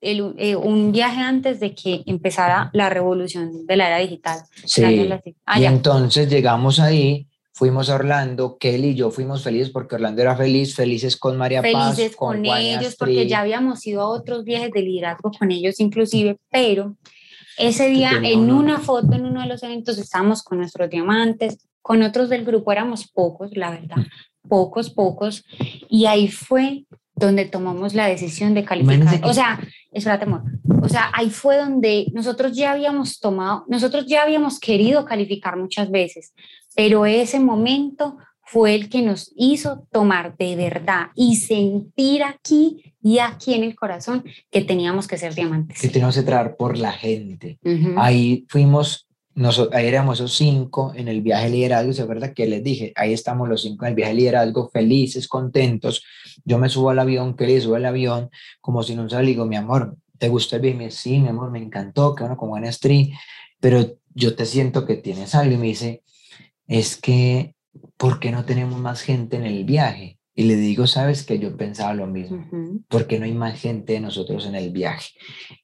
el 0.00 0.34
eh, 0.38 0.56
un 0.56 0.92
viaje 0.92 1.20
antes 1.20 1.60
de 1.60 1.74
que 1.74 2.02
empezara 2.06 2.70
la 2.72 2.88
revolución 2.88 3.66
de 3.66 3.76
la 3.76 3.88
era 3.88 3.98
digital. 3.98 4.40
Sí. 4.64 4.82
Ah, 5.44 5.60
y 5.60 5.64
entonces 5.64 6.28
llegamos 6.28 6.80
ahí, 6.80 7.26
fuimos 7.58 7.90
a 7.90 7.96
Orlando, 7.96 8.56
Kelly 8.56 8.90
y 8.90 8.94
yo 8.94 9.10
fuimos 9.10 9.42
felices 9.42 9.70
porque 9.70 9.96
Orlando 9.96 10.22
era 10.22 10.36
feliz, 10.36 10.76
felices 10.76 11.16
con 11.16 11.36
María 11.36 11.60
Paz. 11.60 11.96
Felices 11.96 12.14
con, 12.14 12.46
ellos, 12.46 12.94
porque 12.96 13.26
ya 13.26 13.40
habíamos 13.40 13.84
ido 13.84 14.00
a 14.02 14.06
otros 14.06 14.44
viajes 14.44 14.70
de 14.70 14.80
liderazgo 14.80 15.32
con 15.36 15.50
ellos 15.50 15.80
inclusive, 15.80 16.38
pero 16.52 16.94
ese 17.58 17.88
día 17.88 18.12
en 18.22 18.52
una 18.52 18.78
foto, 18.78 19.12
en 19.12 19.26
uno 19.26 19.40
de 19.40 19.48
los 19.48 19.60
eventos, 19.64 19.98
estábamos 19.98 20.44
con 20.44 20.58
nuestros 20.58 20.88
diamantes, 20.88 21.58
con 21.82 22.02
otros 22.02 22.28
del 22.28 22.44
grupo 22.44 22.70
éramos 22.70 23.08
pocos, 23.08 23.56
la 23.56 23.72
verdad, 23.72 24.06
pocos, 24.48 24.90
pocos, 24.90 25.44
y 25.88 26.06
ahí 26.06 26.28
fue 26.28 26.84
donde 27.16 27.44
tomamos 27.44 27.92
la 27.92 28.06
decisión 28.06 28.54
de 28.54 28.64
calificar. 28.64 29.24
O 29.24 29.34
sea, 29.34 29.58
espérate, 29.90 30.26
amor. 30.26 30.42
O 30.80 30.88
sea, 30.88 31.10
ahí 31.12 31.30
fue 31.30 31.56
donde 31.56 32.06
nosotros 32.12 32.56
ya 32.56 32.70
habíamos 32.70 33.18
tomado, 33.18 33.64
nosotros 33.66 34.06
ya 34.06 34.22
habíamos 34.22 34.60
querido 34.60 35.04
calificar 35.04 35.56
muchas 35.56 35.90
veces, 35.90 36.32
pero 36.78 37.06
ese 37.06 37.40
momento 37.40 38.18
fue 38.40 38.76
el 38.76 38.88
que 38.88 39.02
nos 39.02 39.32
hizo 39.34 39.88
tomar 39.90 40.36
de 40.36 40.54
verdad 40.54 41.08
y 41.16 41.34
sentir 41.34 42.22
aquí 42.22 42.94
y 43.02 43.18
aquí 43.18 43.54
en 43.54 43.64
el 43.64 43.74
corazón 43.74 44.22
que 44.48 44.62
teníamos 44.62 45.08
que 45.08 45.18
ser 45.18 45.34
diamantes. 45.34 45.80
Que 45.80 45.88
teníamos 45.88 46.14
que 46.14 46.22
traer 46.22 46.54
por 46.56 46.78
la 46.78 46.92
gente. 46.92 47.58
Ahí 47.96 48.46
fuimos 48.48 49.08
nosotros, 49.34 49.74
ahí 49.74 49.88
éramos 49.88 50.20
esos 50.20 50.36
cinco 50.36 50.92
en 50.94 51.08
el 51.08 51.20
viaje 51.20 51.46
de 51.46 51.50
liderazgo, 51.50 51.92
¿se 51.92 52.02
acuerda 52.02 52.32
que 52.32 52.46
les 52.46 52.62
dije? 52.62 52.92
Ahí 52.94 53.12
estamos 53.12 53.48
los 53.48 53.62
cinco 53.62 53.84
en 53.84 53.88
el 53.88 53.94
viaje 53.96 54.12
de 54.12 54.18
liderazgo, 54.20 54.70
felices, 54.70 55.26
contentos. 55.26 56.04
Yo 56.44 56.58
me 56.58 56.68
subo 56.68 56.90
al 56.90 57.00
avión, 57.00 57.34
que 57.34 57.48
le 57.48 57.60
subo 57.60 57.74
al 57.74 57.86
avión, 57.86 58.30
como 58.60 58.84
si 58.84 58.94
no 58.94 59.10
se 59.10 59.20
digo, 59.22 59.46
mi 59.46 59.56
amor, 59.56 59.96
¿te 60.16 60.28
gustó 60.28 60.54
el 60.54 60.62
viaje? 60.62 60.92
Sí, 60.92 61.18
mi 61.18 61.26
amor, 61.26 61.50
me 61.50 61.58
encantó, 61.58 62.14
que 62.14 62.22
bueno, 62.22 62.36
como 62.36 62.56
en 62.56 62.66
Street, 62.66 63.08
pero 63.58 63.98
yo 64.14 64.36
te 64.36 64.46
siento 64.46 64.86
que 64.86 64.94
tienes 64.94 65.34
algo. 65.34 65.54
Y 65.54 65.58
me 65.58 65.66
dice, 65.66 66.04
es 66.68 66.96
que, 66.96 67.54
¿por 67.96 68.20
qué 68.20 68.30
no 68.30 68.44
tenemos 68.44 68.78
más 68.78 69.00
gente 69.00 69.36
en 69.36 69.44
el 69.44 69.64
viaje? 69.64 70.18
Y 70.38 70.44
le 70.44 70.54
digo, 70.54 70.86
sabes 70.86 71.26
que 71.26 71.40
yo 71.40 71.56
pensaba 71.56 71.94
lo 71.94 72.06
mismo, 72.06 72.46
porque 72.86 73.18
no 73.18 73.24
hay 73.24 73.32
más 73.32 73.58
gente 73.58 73.94
de 73.94 74.00
nosotros 74.00 74.46
en 74.46 74.54
el 74.54 74.70
viaje. 74.70 75.10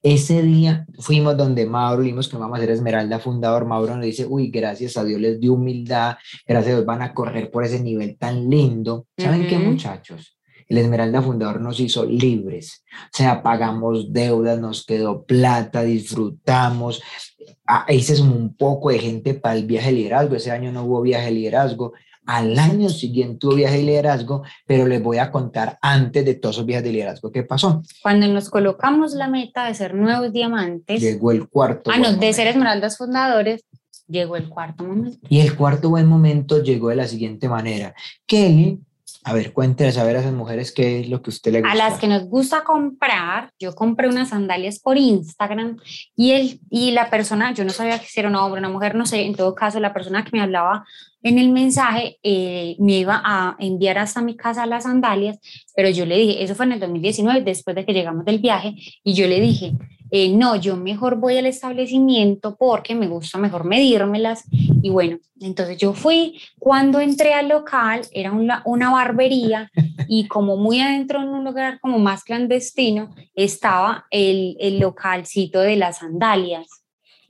Ese 0.03 0.41
día 0.41 0.85
fuimos 0.99 1.37
donde 1.37 1.65
Mauro, 1.65 2.03
vimos 2.03 2.27
que 2.27 2.35
vamos 2.35 2.57
a 2.57 2.61
ser 2.61 2.71
Esmeralda 2.71 3.19
fundador. 3.19 3.65
Mauro 3.65 3.95
nos 3.95 4.03
dice, 4.03 4.25
uy, 4.25 4.49
gracias 4.49 4.97
a 4.97 5.05
Dios 5.05 5.21
les 5.21 5.39
dio 5.39 5.53
humildad, 5.53 6.17
gracias 6.45 6.73
a 6.73 6.75
Dios 6.75 6.85
van 6.85 7.03
a 7.03 7.13
correr 7.13 7.49
por 7.51 7.63
ese 7.63 7.81
nivel 7.81 8.17
tan 8.17 8.49
lindo. 8.49 9.07
¿Saben 9.17 9.47
qué, 9.47 9.57
muchachos? 9.57 10.34
El 10.67 10.79
Esmeralda 10.79 11.21
Fundador 11.21 11.61
nos 11.61 11.79
hizo 11.79 12.05
libres, 12.05 12.83
o 13.13 13.17
sea, 13.17 13.43
pagamos 13.43 14.11
deudas, 14.11 14.59
nos 14.59 14.85
quedó 14.85 15.23
plata, 15.23 15.83
disfrutamos, 15.83 17.01
ahí 17.65 18.01
se 18.01 18.15
sumó 18.15 18.35
un 18.35 18.55
poco 18.55 18.89
de 18.89 18.99
gente 18.99 19.33
para 19.35 19.55
el 19.55 19.65
viaje 19.65 19.87
de 19.87 19.97
liderazgo, 19.97 20.35
ese 20.35 20.51
año 20.51 20.71
no 20.71 20.83
hubo 20.83 21.01
viaje 21.01 21.25
de 21.25 21.31
liderazgo, 21.31 21.93
al 22.25 22.57
año 22.57 22.89
siguiente 22.89 23.45
hubo 23.45 23.55
viaje 23.55 23.77
de 23.77 23.83
liderazgo, 23.83 24.43
pero 24.65 24.87
les 24.87 25.01
voy 25.01 25.19
a 25.19 25.31
contar 25.31 25.77
antes 25.81 26.25
de 26.25 26.33
todos 26.33 26.55
esos 26.55 26.65
viajes 26.65 26.85
de 26.85 26.91
liderazgo 26.91 27.31
qué 27.31 27.43
pasó. 27.43 27.83
Cuando 28.01 28.27
nos 28.27 28.49
colocamos 28.49 29.13
la 29.13 29.27
meta 29.27 29.67
de 29.67 29.75
ser 29.75 29.93
nuevos 29.93 30.33
diamantes. 30.33 30.99
Llegó 30.99 31.31
el 31.31 31.47
cuarto. 31.47 31.91
Ah, 31.91 31.99
no, 31.99 32.13
de 32.13 32.33
ser 32.33 32.47
esmeraldas 32.47 32.97
fundadores, 32.97 33.63
llegó 34.07 34.37
el 34.37 34.49
cuarto 34.49 34.83
momento. 34.83 35.19
Y 35.29 35.41
el 35.41 35.55
cuarto 35.55 35.89
buen 35.89 36.07
momento 36.07 36.63
llegó 36.63 36.89
de 36.89 36.95
la 36.95 37.07
siguiente 37.07 37.47
manera. 37.47 37.93
Kelly 38.25 38.79
a 39.27 39.33
ver, 39.33 39.53
cuénteles 39.53 39.97
a 39.97 40.03
ver 40.03 40.17
a 40.17 40.19
esas 40.19 40.33
mujeres 40.33 40.71
qué 40.71 40.99
es 40.99 41.09
lo 41.09 41.23
que 41.23 41.31
usted 41.31 41.51
le 41.51 41.61
gusta. 41.61 41.71
A 41.71 41.75
las 41.75 41.99
que 41.99 42.07
nos 42.07 42.25
gusta 42.25 42.63
comprar, 42.63 43.49
yo 43.59 43.73
compré 43.73 44.07
unas 44.07 44.29
sandalias 44.29 44.77
por 44.79 44.99
Instagram 44.99 45.77
y, 46.15 46.31
el, 46.33 46.59
y 46.69 46.91
la 46.91 47.09
persona, 47.09 47.51
yo 47.51 47.63
no 47.65 47.71
sabía 47.71 47.97
que 47.97 48.05
era 48.15 48.29
un 48.29 48.35
hombre, 48.35 48.59
una 48.59 48.69
mujer, 48.69 48.93
no 48.93 49.07
sé, 49.07 49.25
en 49.25 49.33
todo 49.33 49.55
caso, 49.55 49.79
la 49.79 49.93
persona 49.95 50.23
que 50.23 50.29
me 50.31 50.43
hablaba 50.43 50.85
en 51.23 51.39
el 51.39 51.49
mensaje 51.49 52.19
eh, 52.21 52.75
me 52.77 52.99
iba 52.99 53.19
a 53.25 53.55
enviar 53.57 53.97
hasta 53.97 54.21
mi 54.21 54.37
casa 54.37 54.67
las 54.67 54.83
sandalias, 54.83 55.39
pero 55.75 55.89
yo 55.89 56.05
le 56.05 56.17
dije, 56.17 56.43
eso 56.43 56.53
fue 56.53 56.67
en 56.67 56.73
el 56.73 56.79
2019, 56.81 57.41
después 57.41 57.75
de 57.75 57.83
que 57.83 57.93
llegamos 57.93 58.25
del 58.25 58.37
viaje, 58.37 58.75
y 59.03 59.15
yo 59.15 59.27
le 59.27 59.41
dije, 59.41 59.73
eh, 60.11 60.29
no, 60.29 60.55
yo 60.55 60.77
mejor 60.77 61.15
voy 61.15 61.37
al 61.37 61.45
establecimiento 61.45 62.55
porque 62.55 62.95
me 62.95 63.07
gusta 63.07 63.37
mejor 63.37 63.65
medírmelas. 63.65 64.43
Y 64.51 64.89
bueno, 64.89 65.17
entonces 65.39 65.77
yo 65.77 65.93
fui, 65.93 66.39
cuando 66.59 66.99
entré 66.99 67.33
al 67.33 67.49
local, 67.49 68.01
era 68.11 68.31
una, 68.31 68.61
una 68.65 68.91
barbería 68.91 69.71
y 70.07 70.27
como 70.27 70.57
muy 70.57 70.79
adentro 70.79 71.21
en 71.21 71.29
un 71.29 71.43
lugar 71.43 71.79
como 71.79 71.99
más 71.99 72.23
clandestino, 72.23 73.13
estaba 73.35 74.05
el, 74.11 74.55
el 74.59 74.79
localcito 74.79 75.59
de 75.59 75.75
las 75.75 75.97
sandalias. 75.99 76.84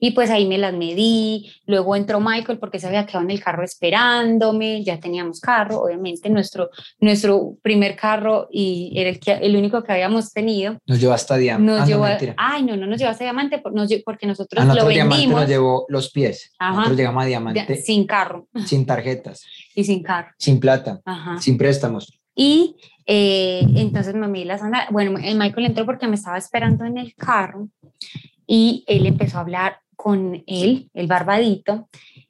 Y 0.05 0.11
pues 0.11 0.29
ahí 0.29 0.45
me 0.45 0.59
las 0.59 0.71
medí, 0.71 1.51
luego 1.65 1.95
entró 1.95 2.19
Michael 2.19 2.59
porque 2.59 2.77
se 2.77 2.85
había 2.85 3.07
quedado 3.07 3.25
en 3.25 3.31
el 3.31 3.43
carro 3.43 3.63
esperándome, 3.63 4.83
ya 4.83 4.99
teníamos 4.99 5.39
carro, 5.39 5.81
obviamente 5.81 6.29
nuestro, 6.29 6.69
nuestro 6.99 7.57
primer 7.63 7.95
carro 7.95 8.47
y 8.51 8.93
era 8.95 9.09
el, 9.09 9.19
que, 9.19 9.31
el 9.31 9.55
único 9.55 9.83
que 9.83 9.93
habíamos 9.93 10.31
tenido. 10.31 10.77
Nos 10.85 10.99
llevó 10.99 11.13
hasta 11.13 11.37
Diamante. 11.37 12.35
Ah, 12.37 12.51
ay, 12.53 12.61
no, 12.61 12.77
no 12.77 12.85
nos 12.85 12.99
llevó 12.99 13.09
hasta 13.09 13.23
Diamante 13.23 13.59
porque 14.05 14.27
nosotros 14.27 14.63
lo 14.63 14.73
vendimos. 14.85 14.93
Diamante 14.93 15.27
nos 15.27 15.47
llevó 15.47 15.85
los 15.89 16.11
pies, 16.11 16.53
nosotros 16.59 16.97
llegamos 16.97 17.23
a 17.23 17.25
Diamante. 17.25 17.75
sin 17.77 18.05
carro. 18.05 18.47
Sin 18.63 18.85
tarjetas. 18.85 19.43
Y 19.73 19.85
sin 19.85 20.03
carro. 20.03 20.35
Sin 20.37 20.59
plata, 20.59 21.01
sin 21.39 21.57
préstamos. 21.57 22.13
Y 22.35 22.75
eh, 23.07 23.65
entonces 23.75 24.13
me 24.13 24.27
medí 24.27 24.43
las 24.43 24.59
sandalias. 24.59 24.91
Bueno, 24.91 25.17
el 25.17 25.35
Michael 25.35 25.65
entró 25.65 25.83
porque 25.83 26.07
me 26.07 26.13
estaba 26.13 26.37
esperando 26.37 26.85
en 26.85 26.99
el 26.99 27.15
carro 27.15 27.69
y 28.45 28.83
él 28.85 29.07
empezó 29.07 29.39
a 29.39 29.41
hablar 29.41 29.79
con 29.95 30.43
él, 30.47 30.89
el 30.93 31.07
barbadito, 31.07 31.87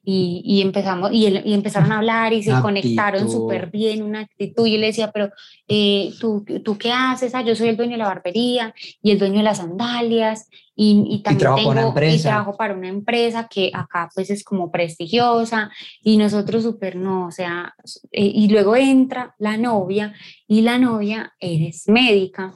y, 0.08 0.40
y 0.44 0.62
empezamos, 0.62 1.10
y, 1.12 1.26
y, 1.26 1.52
empezaron 1.52 1.90
a 1.90 1.98
hablar 1.98 2.32
y 2.32 2.42
se 2.42 2.52
conectaron 2.60 3.28
súper 3.28 3.70
bien, 3.70 4.04
una 4.04 4.20
actitud. 4.20 4.64
Y 4.64 4.74
yo 4.74 4.78
le 4.78 4.86
decía, 4.86 5.10
pero 5.10 5.30
eh, 5.66 6.12
¿tú, 6.20 6.44
¿tú 6.64 6.78
qué 6.78 6.92
haces? 6.92 7.34
Ah, 7.34 7.42
yo 7.42 7.56
soy 7.56 7.70
el 7.70 7.76
dueño 7.76 7.92
de 7.92 7.98
la 7.98 8.06
barbería 8.06 8.72
y 9.02 9.10
el 9.10 9.18
dueño 9.18 9.38
de 9.38 9.42
las 9.42 9.58
sandalias. 9.58 10.48
Y, 10.76 11.04
y 11.08 11.22
también 11.22 11.38
trabajo, 11.40 11.94
tengo, 11.94 12.14
y 12.14 12.18
trabajo 12.20 12.56
para 12.56 12.74
una 12.74 12.88
empresa 12.88 13.48
que 13.50 13.70
acá 13.72 14.10
pues 14.14 14.28
es 14.28 14.44
como 14.44 14.70
prestigiosa 14.70 15.70
y 16.02 16.18
nosotros 16.18 16.64
súper 16.64 16.96
no, 16.96 17.28
o 17.28 17.30
sea, 17.30 17.74
eh, 18.12 18.30
y 18.34 18.46
luego 18.48 18.76
entra 18.76 19.34
la 19.38 19.56
novia 19.56 20.12
y 20.46 20.60
la 20.60 20.78
novia 20.78 21.32
eres 21.40 21.88
médica 21.88 22.54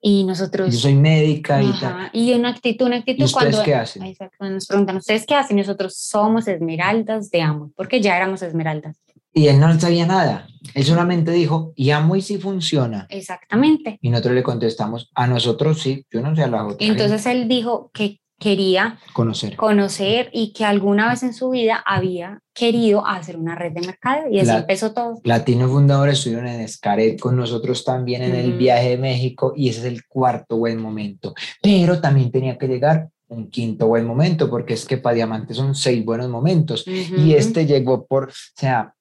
y 0.00 0.24
nosotros... 0.24 0.72
Yo 0.72 0.80
soy 0.80 0.94
médica 0.94 1.62
y 1.62 1.72
tal. 1.78 2.10
Y 2.12 2.32
una 2.32 2.50
actitud, 2.50 2.86
una 2.86 2.96
actitud 2.96 3.20
¿Y 3.20 3.24
ustedes 3.24 3.54
cuando... 3.54 3.64
qué 3.64 3.74
hacen? 3.74 4.02
Exacto, 4.04 4.48
nos 4.48 4.66
preguntan, 4.66 4.96
¿ustedes 4.96 5.26
qué 5.26 5.34
hacen? 5.34 5.56
nosotros 5.56 5.96
somos 5.96 6.48
esmeraldas 6.48 7.30
de 7.30 7.42
amor, 7.42 7.70
porque 7.76 8.00
ya 8.00 8.16
éramos 8.16 8.42
esmeraldas. 8.42 8.96
Y 9.32 9.46
él 9.46 9.60
no 9.60 9.78
sabía 9.78 10.06
nada. 10.06 10.48
Él 10.74 10.84
solamente 10.84 11.30
dijo, 11.30 11.72
y 11.76 11.90
amo 11.90 12.16
y 12.16 12.22
sí 12.22 12.38
funciona. 12.38 13.06
Exactamente. 13.10 13.98
Y 14.00 14.10
nosotros 14.10 14.34
le 14.34 14.42
contestamos, 14.42 15.10
a 15.14 15.26
nosotros 15.26 15.80
sí, 15.80 16.04
yo 16.10 16.20
no 16.20 16.34
sé 16.34 16.42
a 16.42 16.48
la 16.48 16.66
otra. 16.66 16.86
Entonces 16.86 17.26
él 17.26 17.46
dijo 17.46 17.90
que 17.94 18.20
quería 18.40 18.98
conocer. 19.12 19.54
conocer 19.54 20.30
y 20.32 20.52
que 20.52 20.64
alguna 20.64 21.10
vez 21.10 21.22
en 21.22 21.34
su 21.34 21.50
vida 21.50 21.76
había 21.86 22.40
querido 22.54 23.06
hacer 23.06 23.36
una 23.36 23.54
red 23.54 23.72
de 23.72 23.82
mercado 23.82 24.28
y 24.30 24.40
así 24.40 24.50
empezó 24.50 24.92
todo. 24.92 25.20
Latino 25.24 25.68
Fundadores 25.68 26.18
estuvieron 26.18 26.48
en 26.48 26.60
Escaret 26.60 27.20
con 27.20 27.36
nosotros 27.36 27.84
también 27.84 28.22
en 28.22 28.34
el 28.34 28.56
viaje 28.56 28.90
de 28.90 28.98
México 28.98 29.52
y 29.54 29.68
ese 29.68 29.80
es 29.80 29.84
el 29.86 30.06
cuarto 30.06 30.56
buen 30.56 30.80
momento. 30.80 31.34
Pero 31.62 32.00
también 32.00 32.32
tenía 32.32 32.58
que 32.58 32.66
llegar 32.66 33.10
un 33.28 33.48
quinto 33.50 33.86
buen 33.86 34.06
momento 34.06 34.50
porque 34.50 34.74
es 34.74 34.86
que 34.86 34.96
para 34.96 35.14
Diamante 35.14 35.54
son 35.54 35.74
seis 35.74 36.04
buenos 36.04 36.28
momentos 36.28 36.84
y 36.86 37.34
este 37.34 37.66
llegó 37.66 38.06
por, 38.06 38.30
o 38.30 38.32
sea, 38.56 38.94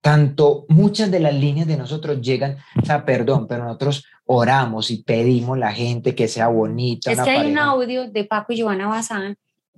tanto 0.00 0.64
muchas 0.68 1.10
de 1.10 1.20
las 1.20 1.34
líneas 1.34 1.66
de 1.66 1.76
nosotros 1.76 2.20
llegan, 2.20 2.56
o 2.80 2.86
sea, 2.86 3.04
perdón, 3.04 3.46
pero 3.48 3.64
nosotros 3.64 4.04
oramos 4.26 4.90
y 4.90 5.02
pedimos 5.02 5.58
la 5.58 5.72
gente 5.72 6.14
que 6.14 6.28
sea 6.28 6.48
bonita. 6.48 7.12
Es 7.12 7.20
que 7.20 7.30
hay 7.30 7.50
un 7.50 7.58
audio 7.58 8.10
de 8.10 8.24
Paco 8.24 8.52
y 8.52 8.60
Joana 8.60 8.86
Bazán 8.86 9.36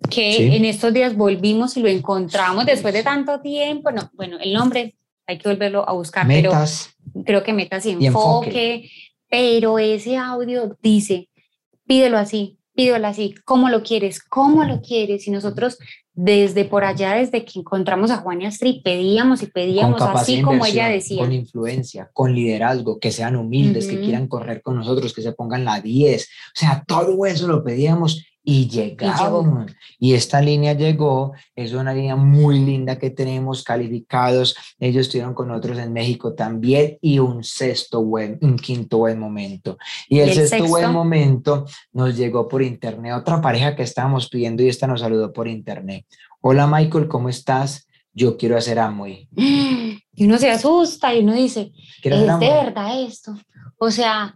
que 0.09 0.57
en 0.57 0.65
estos 0.65 0.95
días 0.95 1.15
volvimos 1.15 1.77
y 1.77 1.81
lo 1.81 1.89
encontramos 1.89 2.65
después 2.65 2.95
de 2.95 3.03
tanto 3.03 3.41
tiempo. 3.41 3.91
No, 3.91 4.11
bueno, 4.15 4.39
el 4.41 4.53
nombre 4.53 4.95
hay 5.27 5.39
que 5.39 5.49
volverlo 5.49 5.89
a 5.89 5.93
buscar, 5.93 6.27
metas, 6.27 6.97
pero 7.13 7.25
creo 7.25 7.43
que 7.43 7.53
metas 7.53 7.85
y 7.87 7.91
enfoque, 8.07 8.91
pero 9.29 9.79
ese 9.79 10.17
audio 10.17 10.77
dice, 10.83 11.29
pídelo 11.87 12.19
así, 12.19 12.59
pídelo 12.75 13.07
así, 13.07 13.35
¿cómo 13.45 13.69
lo 13.69 13.83
quieres? 13.83 14.23
¿Cómo 14.23 14.65
lo 14.65 14.81
quieres? 14.81 15.27
Y 15.29 15.31
nosotros 15.31 15.79
desde 16.13 16.65
por 16.65 16.85
allá, 16.85 17.15
desde 17.15 17.45
que 17.45 17.59
encontramos 17.61 18.11
a 18.11 18.19
Juan 18.19 18.43
Astrid, 18.43 18.83
pedíamos 18.83 19.43
y 19.43 19.47
pedíamos, 19.47 20.03
así 20.03 20.43
como 20.43 20.67
ella 20.67 20.89
decía. 20.89 21.23
Con 21.23 21.33
influencia, 21.33 22.11
con 22.13 22.35
liderazgo, 22.35 22.99
que 22.99 23.13
sean 23.13 23.37
humildes, 23.37 23.87
que 23.87 24.01
quieran 24.01 24.27
correr 24.27 24.63
con 24.63 24.77
nosotros, 24.77 25.15
que 25.15 25.23
se 25.23 25.33
pongan 25.33 25.65
la 25.65 25.81
10. 25.81 26.23
O 26.23 26.27
sea, 26.59 26.85
todo 26.87 27.25
eso 27.27 27.47
lo 27.47 27.63
pedíamos 27.65 28.25
y 28.43 28.69
llegaron. 28.69 29.67
Y, 29.99 30.15
esta 30.15 30.41
línea 30.41 30.73
llegó, 30.73 31.33
es 31.55 31.73
una 31.73 31.93
línea 31.93 32.17
muy 32.17 32.59
linda 32.59 32.99
que 32.99 33.11
tenemos 33.11 33.63
calificados. 33.63 34.57
Ellos 34.79 35.07
estuvieron 35.07 35.35
con 35.35 35.49
nosotros 35.49 35.79
en 35.79 35.93
México 35.93 36.35
también 36.35 36.99
y 37.01 37.19
un 37.19 37.45
sexto 37.45 38.03
buen, 38.03 38.39
un 38.41 38.57
quinto 38.57 38.99
buen 38.99 39.19
momento. 39.19 39.77
Y 40.09 40.21
el, 40.21 40.33
sexto, 40.33 40.67
buen 40.67 40.91
momento 40.91 41.67
nos 41.93 42.17
llegó 42.17 42.49
por 42.49 42.63
internet. 42.63 43.15
Otra 43.15 43.41
pareja 43.41 43.77
que 43.77 43.83
estábamos 43.83 44.29
pidiendo 44.29 44.63
y 44.63 44.69
esta 44.69 44.87
nos 44.87 45.01
saludó 45.01 45.33
por 45.33 45.47
internet. 45.47 46.07
Hola 46.41 46.67
Michael, 46.67 47.09
¿cómo 47.09 47.29
estás? 47.29 47.87
Yo 48.13 48.37
quiero 48.37 48.57
hacer 48.57 48.79
Amway. 48.79 49.29
Y 50.13 50.27
uno 50.27 50.37
se 50.37 50.51
asusta 50.51 51.15
y 51.15 51.21
uno 51.21 51.33
dice, 51.33 51.73
¿es 52.03 52.41
de 52.41 52.51
verdad 52.51 53.03
esto? 53.03 53.39
O 53.79 53.91
sea, 53.91 54.35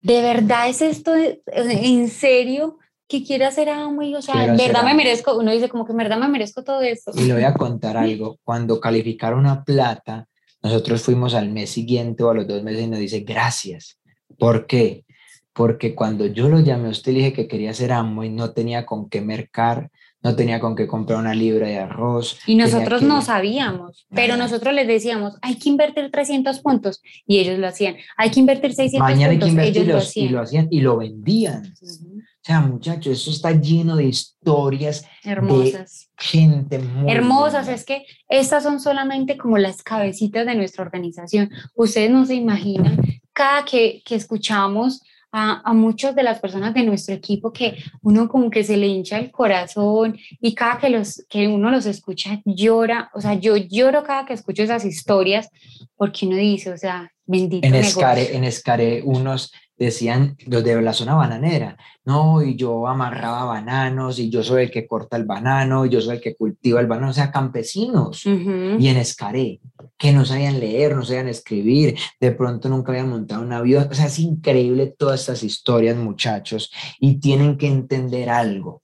¿de 0.00 0.22
verdad 0.22 0.68
es 0.68 0.80
esto 0.80 1.12
en 1.46 2.08
serio? 2.08 2.78
Que 3.08 3.24
quiere 3.24 3.44
hacer 3.44 3.68
Amway, 3.68 4.14
o 4.14 4.22
sea, 4.22 4.46
en 4.46 4.56
verdad 4.56 4.82
me 4.84 4.94
merezco, 4.94 5.36
uno 5.36 5.52
dice 5.52 5.68
como 5.68 5.84
que 5.84 5.92
en 5.92 5.98
verdad 5.98 6.18
me 6.18 6.28
merezco 6.28 6.64
todo 6.64 6.80
esto. 6.80 7.12
Y 7.14 7.24
le 7.24 7.34
voy 7.34 7.44
a 7.44 7.54
contar 7.54 7.96
algo, 7.96 8.38
cuando 8.42 8.80
calificaron 8.80 9.46
a 9.46 9.64
plata, 9.64 10.26
nosotros 10.62 11.02
fuimos 11.02 11.34
al 11.34 11.50
mes 11.50 11.70
siguiente 11.70 12.24
o 12.24 12.30
a 12.30 12.34
los 12.34 12.46
dos 12.46 12.62
meses 12.62 12.82
y 12.82 12.86
nos 12.88 12.98
dice 12.98 13.20
gracias. 13.20 13.98
¿Por 14.38 14.66
qué? 14.66 15.04
Porque 15.52 15.94
cuando 15.94 16.26
yo 16.26 16.48
lo 16.48 16.60
llamé 16.60 16.88
a 16.88 16.90
usted 16.90 17.12
le 17.12 17.18
dije 17.18 17.32
que 17.32 17.48
quería 17.48 17.70
hacer 17.70 17.92
Amway, 17.92 18.30
no 18.30 18.50
tenía 18.50 18.84
con 18.84 19.08
qué 19.08 19.20
mercar, 19.20 19.90
no 20.22 20.34
tenía 20.34 20.58
con 20.58 20.74
qué 20.74 20.86
comprar 20.88 21.20
una 21.20 21.34
libra 21.34 21.68
de 21.68 21.78
arroz. 21.78 22.38
Y 22.46 22.56
nosotros 22.56 23.02
no 23.02 23.22
sabíamos, 23.22 24.06
pero 24.12 24.36
nosotros 24.36 24.74
les 24.74 24.88
decíamos, 24.88 25.34
hay 25.40 25.56
que 25.56 25.68
invertir 25.68 26.10
300 26.10 26.58
puntos 26.60 27.00
y 27.26 27.38
ellos 27.38 27.58
lo 27.58 27.68
hacían, 27.68 27.96
hay 28.16 28.30
que 28.30 28.40
invertir 28.40 28.74
600 28.74 28.98
Mañana 28.98 29.32
puntos, 29.32 29.48
hay 29.48 29.72
que 29.72 29.80
ellos 29.80 30.16
y 30.16 30.28
lo 30.28 30.40
hacían 30.40 30.66
y 30.70 30.80
lo 30.80 30.96
vendían. 30.96 31.72
O 31.80 32.35
sea, 32.46 32.60
muchachos, 32.60 33.12
eso 33.12 33.30
está 33.30 33.50
lleno 33.50 33.96
de 33.96 34.04
historias 34.04 35.04
hermosas. 35.24 36.08
De 36.16 36.24
gente 36.24 36.78
muy 36.78 37.10
hermosas. 37.10 37.66
Es 37.68 37.84
que 37.84 38.06
estas 38.28 38.62
son 38.62 38.78
solamente 38.78 39.36
como 39.36 39.58
las 39.58 39.82
cabecitas 39.82 40.46
de 40.46 40.54
nuestra 40.54 40.84
organización. 40.84 41.50
Ustedes 41.74 42.10
no 42.10 42.24
se 42.24 42.34
imaginan, 42.34 42.98
cada 43.32 43.64
que, 43.64 44.00
que 44.04 44.14
escuchamos 44.14 45.02
a, 45.32 45.60
a 45.68 45.74
muchas 45.74 46.14
de 46.14 46.22
las 46.22 46.38
personas 46.38 46.72
de 46.72 46.84
nuestro 46.84 47.14
equipo 47.14 47.52
que 47.52 47.82
uno 48.02 48.28
como 48.28 48.48
que 48.48 48.62
se 48.62 48.76
le 48.76 48.86
hincha 48.86 49.18
el 49.18 49.32
corazón 49.32 50.16
y 50.40 50.54
cada 50.54 50.78
que, 50.78 50.88
los, 50.88 51.26
que 51.28 51.48
uno 51.48 51.70
los 51.70 51.84
escucha 51.84 52.40
llora, 52.44 53.10
o 53.12 53.20
sea, 53.20 53.34
yo 53.34 53.56
lloro 53.56 54.04
cada 54.04 54.24
que 54.24 54.34
escucho 54.34 54.62
esas 54.62 54.84
historias 54.84 55.50
porque 55.96 56.26
uno 56.26 56.36
dice, 56.36 56.72
o 56.72 56.78
sea, 56.78 57.10
Bendito 57.26 57.66
en. 57.66 57.74
Escare, 57.74 58.36
en 58.36 58.44
Escare 58.44 59.02
unos 59.04 59.52
decían, 59.78 60.36
los 60.46 60.64
de 60.64 60.80
la 60.80 60.92
zona 60.92 61.14
bananera, 61.14 61.76
no, 62.04 62.42
y 62.42 62.56
yo 62.56 62.86
amarraba 62.86 63.44
bananos, 63.44 64.18
y 64.18 64.30
yo 64.30 64.42
soy 64.42 64.64
el 64.64 64.70
que 64.70 64.86
corta 64.86 65.16
el 65.16 65.24
banano, 65.24 65.84
y 65.84 65.90
yo 65.90 66.00
soy 66.00 66.16
el 66.16 66.22
que 66.22 66.34
cultiva 66.34 66.80
el 66.80 66.86
banano, 66.86 67.10
o 67.10 67.14
sea, 67.14 67.30
campesinos. 67.30 68.24
Y 68.24 68.88
en 68.88 68.96
Escaré, 68.96 69.60
que 69.98 70.12
no 70.12 70.24
sabían 70.24 70.60
leer, 70.60 70.96
no 70.96 71.04
sabían 71.04 71.28
escribir, 71.28 71.96
de 72.20 72.32
pronto 72.32 72.68
nunca 72.68 72.92
habían 72.92 73.10
montado 73.10 73.42
un 73.42 73.52
avión, 73.52 73.88
o 73.90 73.94
sea, 73.94 74.06
es 74.06 74.18
increíble 74.18 74.94
todas 74.96 75.20
estas 75.20 75.42
historias, 75.42 75.96
muchachos, 75.96 76.72
y 76.98 77.18
tienen 77.18 77.58
que 77.58 77.66
entender 77.66 78.30
algo. 78.30 78.82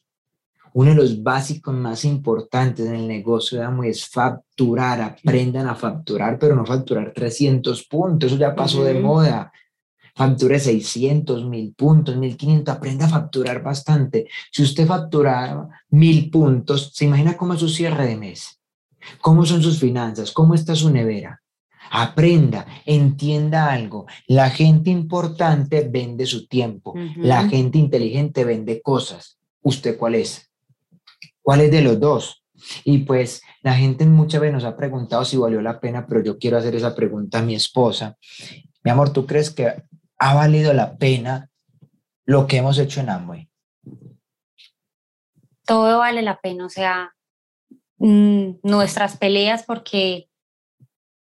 Uno 0.74 0.90
de 0.90 0.96
los 0.96 1.22
básicos 1.22 1.74
más 1.74 2.04
importantes 2.04 2.86
en 2.86 2.94
el 2.94 3.06
negocio 3.06 3.58
de 3.58 3.64
Amway 3.64 3.90
es 3.90 4.08
facturar, 4.08 5.02
aprendan 5.02 5.68
a 5.68 5.74
facturar, 5.74 6.38
pero 6.38 6.56
no 6.56 6.64
facturar 6.64 7.12
300 7.12 7.86
puntos, 7.86 8.30
eso 8.30 8.40
ya 8.40 8.54
pasó 8.54 8.82
de 8.82 8.94
moda. 8.94 9.52
Facture 10.14 10.58
600, 10.58 11.46
1000 11.46 11.74
puntos, 11.74 12.16
1500, 12.16 12.74
aprenda 12.74 13.06
a 13.06 13.08
facturar 13.08 13.62
bastante. 13.62 14.28
Si 14.50 14.62
usted 14.62 14.86
factura 14.86 15.68
1000 15.90 16.30
puntos, 16.30 16.90
¿se 16.94 17.06
imagina 17.06 17.36
cómo 17.36 17.54
es 17.54 17.60
su 17.60 17.68
cierre 17.68 18.06
de 18.06 18.16
mes? 18.16 18.60
¿Cómo 19.20 19.46
son 19.46 19.62
sus 19.62 19.80
finanzas? 19.80 20.32
¿Cómo 20.32 20.54
está 20.54 20.74
su 20.74 20.90
nevera? 20.90 21.42
Aprenda, 21.90 22.66
entienda 22.86 23.70
algo. 23.70 24.06
La 24.26 24.50
gente 24.50 24.90
importante 24.90 25.88
vende 25.90 26.26
su 26.26 26.46
tiempo. 26.46 26.94
La 27.16 27.48
gente 27.48 27.78
inteligente 27.78 28.44
vende 28.44 28.80
cosas. 28.80 29.38
¿Usted 29.62 29.98
cuál 29.98 30.14
es? 30.14 30.50
¿Cuál 31.42 31.62
es 31.62 31.70
de 31.70 31.82
los 31.82 31.98
dos? 31.98 32.44
Y 32.84 32.98
pues 32.98 33.42
la 33.62 33.74
gente 33.74 34.06
muchas 34.06 34.40
veces 34.40 34.54
nos 34.54 34.64
ha 34.64 34.76
preguntado 34.76 35.24
si 35.24 35.36
valió 35.36 35.60
la 35.60 35.80
pena, 35.80 36.06
pero 36.06 36.22
yo 36.22 36.38
quiero 36.38 36.56
hacer 36.58 36.74
esa 36.74 36.94
pregunta 36.94 37.40
a 37.40 37.42
mi 37.42 37.54
esposa. 37.54 38.16
Mi 38.84 38.90
amor, 38.90 39.12
¿tú 39.12 39.26
crees 39.26 39.50
que 39.50 39.82
ha 40.22 40.34
valido 40.34 40.72
la 40.72 40.96
pena 40.96 41.50
lo 42.24 42.46
que 42.46 42.58
hemos 42.58 42.78
hecho 42.78 43.00
en 43.00 43.10
Amway? 43.10 43.52
todo 45.64 45.98
vale 45.98 46.22
la 46.22 46.40
pena, 46.40 46.66
o 46.66 46.68
sea, 46.68 47.14
mm, 47.98 48.56
nuestras 48.62 49.16
peleas 49.16 49.64
porque 49.64 50.28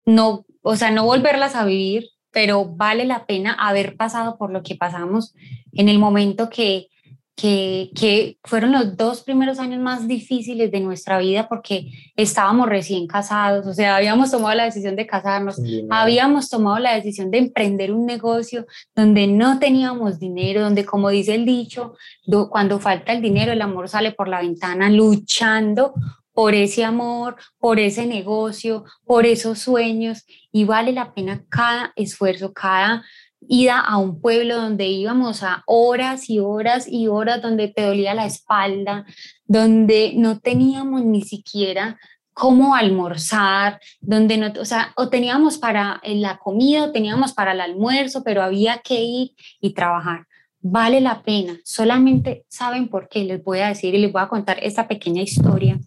no, 0.05 0.45
o 0.61 0.75
sea, 0.75 0.91
no 0.91 1.05
volverlas 1.05 1.55
a 1.55 1.65
vivir, 1.65 2.09
pero 2.31 2.65
vale 2.65 3.05
la 3.05 3.25
pena 3.25 3.53
haber 3.53 3.97
pasado 3.97 4.37
por 4.37 4.51
lo 4.51 4.63
que 4.63 4.75
pasamos 4.75 5.35
en 5.73 5.89
el 5.89 5.99
momento 5.99 6.49
que, 6.49 6.87
que, 7.35 7.89
que 7.95 8.37
fueron 8.43 8.71
los 8.71 8.97
dos 8.97 9.23
primeros 9.23 9.57
años 9.57 9.79
más 9.81 10.07
difíciles 10.07 10.69
de 10.71 10.79
nuestra 10.79 11.17
vida 11.17 11.47
porque 11.47 11.89
estábamos 12.15 12.67
recién 12.69 13.07
casados, 13.07 13.65
o 13.65 13.73
sea, 13.73 13.95
habíamos 13.95 14.29
tomado 14.29 14.53
la 14.55 14.65
decisión 14.65 14.95
de 14.95 15.07
casarnos, 15.07 15.57
habíamos 15.89 16.49
tomado 16.49 16.77
la 16.79 16.93
decisión 16.93 17.31
de 17.31 17.39
emprender 17.39 17.91
un 17.93 18.05
negocio 18.05 18.65
donde 18.95 19.25
no 19.27 19.57
teníamos 19.59 20.19
dinero, 20.19 20.61
donde 20.61 20.85
como 20.85 21.09
dice 21.09 21.33
el 21.35 21.45
dicho, 21.45 21.95
do- 22.25 22.49
cuando 22.49 22.79
falta 22.79 23.11
el 23.13 23.21
dinero, 23.21 23.53
el 23.53 23.61
amor 23.61 23.89
sale 23.89 24.11
por 24.11 24.27
la 24.27 24.41
ventana 24.41 24.89
luchando 24.89 25.93
por 26.33 26.53
ese 26.53 26.85
amor, 26.85 27.35
por 27.59 27.79
ese 27.79 28.05
negocio, 28.05 28.85
por 29.05 29.25
esos 29.25 29.59
sueños 29.59 30.25
y 30.51 30.63
vale 30.65 30.91
la 30.93 31.13
pena 31.13 31.43
cada 31.49 31.91
esfuerzo, 31.95 32.53
cada 32.53 33.03
ida 33.51 33.81
a 33.81 33.97
un 33.97 34.21
pueblo 34.21 34.55
donde 34.55 34.87
íbamos 34.87 35.43
a 35.43 35.63
horas 35.67 36.29
y 36.29 36.39
horas 36.39 36.87
y 36.87 37.09
horas, 37.09 37.41
donde 37.41 37.67
te 37.67 37.81
dolía 37.81 38.13
la 38.13 38.25
espalda, 38.25 39.05
donde 39.43 40.13
no 40.15 40.39
teníamos 40.39 41.03
ni 41.03 41.21
siquiera 41.21 41.99
cómo 42.31 42.75
almorzar, 42.75 43.81
donde 43.99 44.37
no, 44.37 44.53
o 44.57 44.63
sea, 44.63 44.93
o 44.95 45.09
teníamos 45.09 45.57
para 45.57 45.99
eh, 46.01 46.15
la 46.15 46.37
comida, 46.37 46.85
o 46.85 46.91
teníamos 46.93 47.33
para 47.33 47.51
el 47.51 47.59
almuerzo, 47.59 48.23
pero 48.23 48.41
había 48.41 48.77
que 48.77 49.03
ir 49.03 49.31
y 49.59 49.73
trabajar. 49.73 50.27
Vale 50.61 51.01
la 51.01 51.21
pena, 51.21 51.59
solamente 51.65 52.45
saben 52.47 52.87
por 52.87 53.09
qué, 53.09 53.25
les 53.25 53.43
voy 53.43 53.59
a 53.59 53.67
decir 53.67 53.93
y 53.93 53.97
les 53.97 54.13
voy 54.13 54.21
a 54.21 54.29
contar 54.29 54.63
esta 54.63 54.87
pequeña 54.87 55.23
historia. 55.23 55.77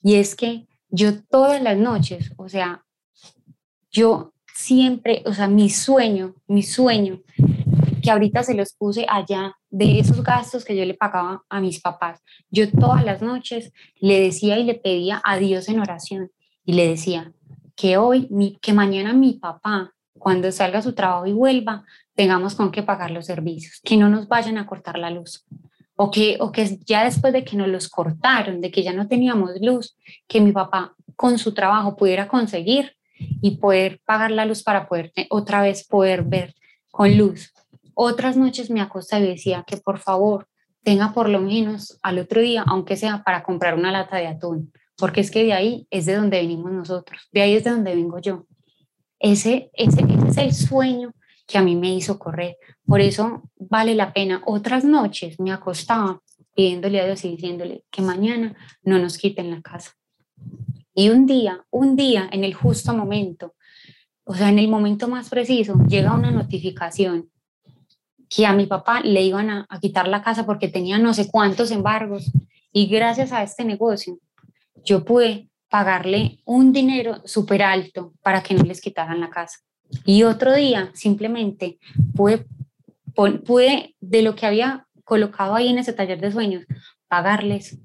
Y 0.00 0.14
es 0.14 0.36
que 0.36 0.68
yo 0.90 1.20
todas 1.24 1.60
las 1.60 1.76
noches, 1.76 2.32
o 2.36 2.48
sea, 2.48 2.84
yo 3.90 4.32
siempre, 4.60 5.22
o 5.26 5.32
sea, 5.32 5.48
mi 5.48 5.70
sueño, 5.70 6.34
mi 6.46 6.62
sueño, 6.62 7.22
que 8.02 8.10
ahorita 8.10 8.42
se 8.42 8.54
los 8.54 8.74
puse 8.74 9.06
allá 9.08 9.56
de 9.70 9.98
esos 9.98 10.22
gastos 10.22 10.64
que 10.64 10.76
yo 10.76 10.84
le 10.84 10.94
pagaba 10.94 11.42
a 11.48 11.60
mis 11.60 11.80
papás. 11.80 12.22
Yo 12.50 12.70
todas 12.70 13.04
las 13.04 13.22
noches 13.22 13.72
le 13.98 14.20
decía 14.20 14.58
y 14.58 14.64
le 14.64 14.74
pedía 14.74 15.20
a 15.24 15.38
Dios 15.38 15.68
en 15.68 15.80
oración 15.80 16.30
y 16.64 16.74
le 16.74 16.88
decía 16.88 17.32
que 17.74 17.96
hoy, 17.96 18.28
que 18.60 18.72
mañana 18.72 19.12
mi 19.12 19.34
papá, 19.34 19.92
cuando 20.18 20.52
salga 20.52 20.80
a 20.80 20.82
su 20.82 20.94
trabajo 20.94 21.26
y 21.26 21.32
vuelva, 21.32 21.84
tengamos 22.14 22.54
con 22.54 22.70
qué 22.70 22.82
pagar 22.82 23.10
los 23.10 23.26
servicios, 23.26 23.80
que 23.82 23.96
no 23.96 24.10
nos 24.10 24.28
vayan 24.28 24.58
a 24.58 24.66
cortar 24.66 24.98
la 24.98 25.10
luz. 25.10 25.46
O 25.96 26.10
que, 26.10 26.38
o 26.40 26.50
que 26.50 26.78
ya 26.86 27.04
después 27.04 27.32
de 27.32 27.44
que 27.44 27.56
nos 27.56 27.68
los 27.68 27.88
cortaron, 27.88 28.60
de 28.60 28.70
que 28.70 28.82
ya 28.82 28.92
no 28.92 29.06
teníamos 29.06 29.50
luz, 29.60 29.96
que 30.26 30.40
mi 30.40 30.52
papá 30.52 30.94
con 31.16 31.38
su 31.38 31.52
trabajo 31.52 31.96
pudiera 31.96 32.26
conseguir 32.26 32.96
y 33.40 33.58
poder 33.58 34.00
pagar 34.04 34.30
la 34.30 34.44
luz 34.44 34.62
para 34.62 34.88
poder 34.88 35.12
otra 35.30 35.62
vez 35.62 35.86
poder 35.86 36.24
ver 36.24 36.54
con 36.90 37.16
luz. 37.16 37.52
Otras 37.94 38.36
noches 38.36 38.70
me 38.70 38.80
acostaba 38.80 39.24
y 39.24 39.28
decía 39.28 39.64
que 39.66 39.76
por 39.76 39.98
favor 39.98 40.46
tenga 40.82 41.12
por 41.12 41.28
lo 41.28 41.40
menos 41.40 41.98
al 42.02 42.18
otro 42.18 42.40
día, 42.40 42.64
aunque 42.66 42.96
sea 42.96 43.22
para 43.22 43.42
comprar 43.42 43.74
una 43.74 43.92
lata 43.92 44.16
de 44.16 44.26
atún, 44.26 44.72
porque 44.96 45.20
es 45.20 45.30
que 45.30 45.44
de 45.44 45.52
ahí 45.52 45.86
es 45.90 46.06
de 46.06 46.14
donde 46.14 46.38
venimos 46.38 46.72
nosotros, 46.72 47.28
de 47.32 47.42
ahí 47.42 47.54
es 47.54 47.64
de 47.64 47.70
donde 47.70 47.94
vengo 47.94 48.18
yo. 48.18 48.46
Ese, 49.18 49.70
ese, 49.74 50.00
ese 50.00 50.28
es 50.28 50.36
el 50.38 50.54
sueño 50.54 51.12
que 51.46 51.58
a 51.58 51.62
mí 51.62 51.76
me 51.76 51.92
hizo 51.92 52.18
correr. 52.18 52.56
Por 52.86 53.00
eso 53.00 53.42
vale 53.56 53.94
la 53.94 54.12
pena. 54.12 54.40
Otras 54.46 54.84
noches 54.84 55.38
me 55.40 55.52
acostaba 55.52 56.22
pidiéndole 56.54 57.00
a 57.00 57.06
Dios 57.06 57.24
y 57.24 57.30
diciéndole 57.30 57.84
que 57.90 58.02
mañana 58.02 58.56
no 58.82 58.98
nos 58.98 59.18
quiten 59.18 59.50
la 59.50 59.60
casa. 59.60 59.92
Y 61.00 61.08
un 61.08 61.24
día, 61.24 61.64
un 61.70 61.96
día, 61.96 62.28
en 62.30 62.44
el 62.44 62.52
justo 62.52 62.92
momento, 62.92 63.54
o 64.24 64.34
sea, 64.34 64.50
en 64.50 64.58
el 64.58 64.68
momento 64.68 65.08
más 65.08 65.30
preciso, 65.30 65.82
llega 65.88 66.12
una 66.12 66.30
notificación 66.30 67.30
que 68.28 68.44
a 68.44 68.52
mi 68.52 68.66
papá 68.66 69.00
le 69.00 69.22
iban 69.22 69.48
a, 69.48 69.66
a 69.70 69.80
quitar 69.80 70.06
la 70.08 70.22
casa 70.22 70.44
porque 70.44 70.68
tenía 70.68 70.98
no 70.98 71.14
sé 71.14 71.30
cuántos 71.30 71.70
embargos. 71.70 72.30
Y 72.70 72.84
gracias 72.88 73.32
a 73.32 73.42
este 73.42 73.64
negocio, 73.64 74.18
yo 74.84 75.02
pude 75.06 75.48
pagarle 75.70 76.40
un 76.44 76.70
dinero 76.70 77.22
súper 77.24 77.62
alto 77.62 78.12
para 78.20 78.42
que 78.42 78.52
no 78.52 78.62
les 78.62 78.82
quitaran 78.82 79.20
la 79.20 79.30
casa. 79.30 79.60
Y 80.04 80.24
otro 80.24 80.52
día, 80.54 80.90
simplemente, 80.92 81.78
pude, 82.14 82.44
pude 83.14 83.96
de 84.00 84.20
lo 84.20 84.34
que 84.34 84.44
había 84.44 84.86
colocado 85.04 85.54
ahí 85.54 85.68
en 85.68 85.78
ese 85.78 85.94
taller 85.94 86.20
de 86.20 86.30
sueños, 86.30 86.66
pagarles 87.08 87.78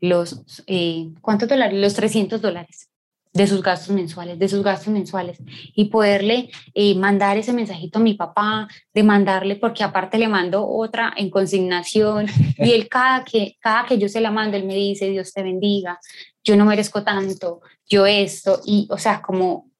los, 0.00 0.62
eh, 0.66 1.10
¿cuántos 1.20 1.48
dólares? 1.48 1.78
Los 1.78 1.94
300 1.94 2.40
dólares 2.40 2.90
de 3.32 3.46
sus 3.46 3.62
gastos 3.62 3.94
mensuales, 3.94 4.38
de 4.38 4.48
sus 4.48 4.62
gastos 4.62 4.92
mensuales, 4.92 5.38
y 5.74 5.84
poderle 5.84 6.50
eh, 6.74 6.96
mandar 6.96 7.36
ese 7.36 7.52
mensajito 7.52 8.00
a 8.00 8.02
mi 8.02 8.14
papá, 8.14 8.68
de 8.92 9.02
mandarle, 9.04 9.56
porque 9.56 9.84
aparte 9.84 10.18
le 10.18 10.26
mando 10.26 10.66
otra 10.66 11.12
en 11.16 11.30
consignación, 11.30 12.26
y 12.58 12.72
él 12.72 12.88
cada 12.90 13.24
que, 13.24 13.56
cada 13.60 13.86
que 13.86 13.98
yo 13.98 14.08
se 14.08 14.20
la 14.20 14.30
mando, 14.30 14.56
él 14.56 14.64
me 14.64 14.74
dice, 14.74 15.08
Dios 15.10 15.32
te 15.32 15.42
bendiga, 15.42 16.00
yo 16.42 16.56
no 16.56 16.64
merezco 16.64 17.04
tanto, 17.04 17.60
yo 17.88 18.04
esto, 18.04 18.60
y 18.64 18.88
o 18.90 18.98
sea, 18.98 19.22
como 19.22 19.70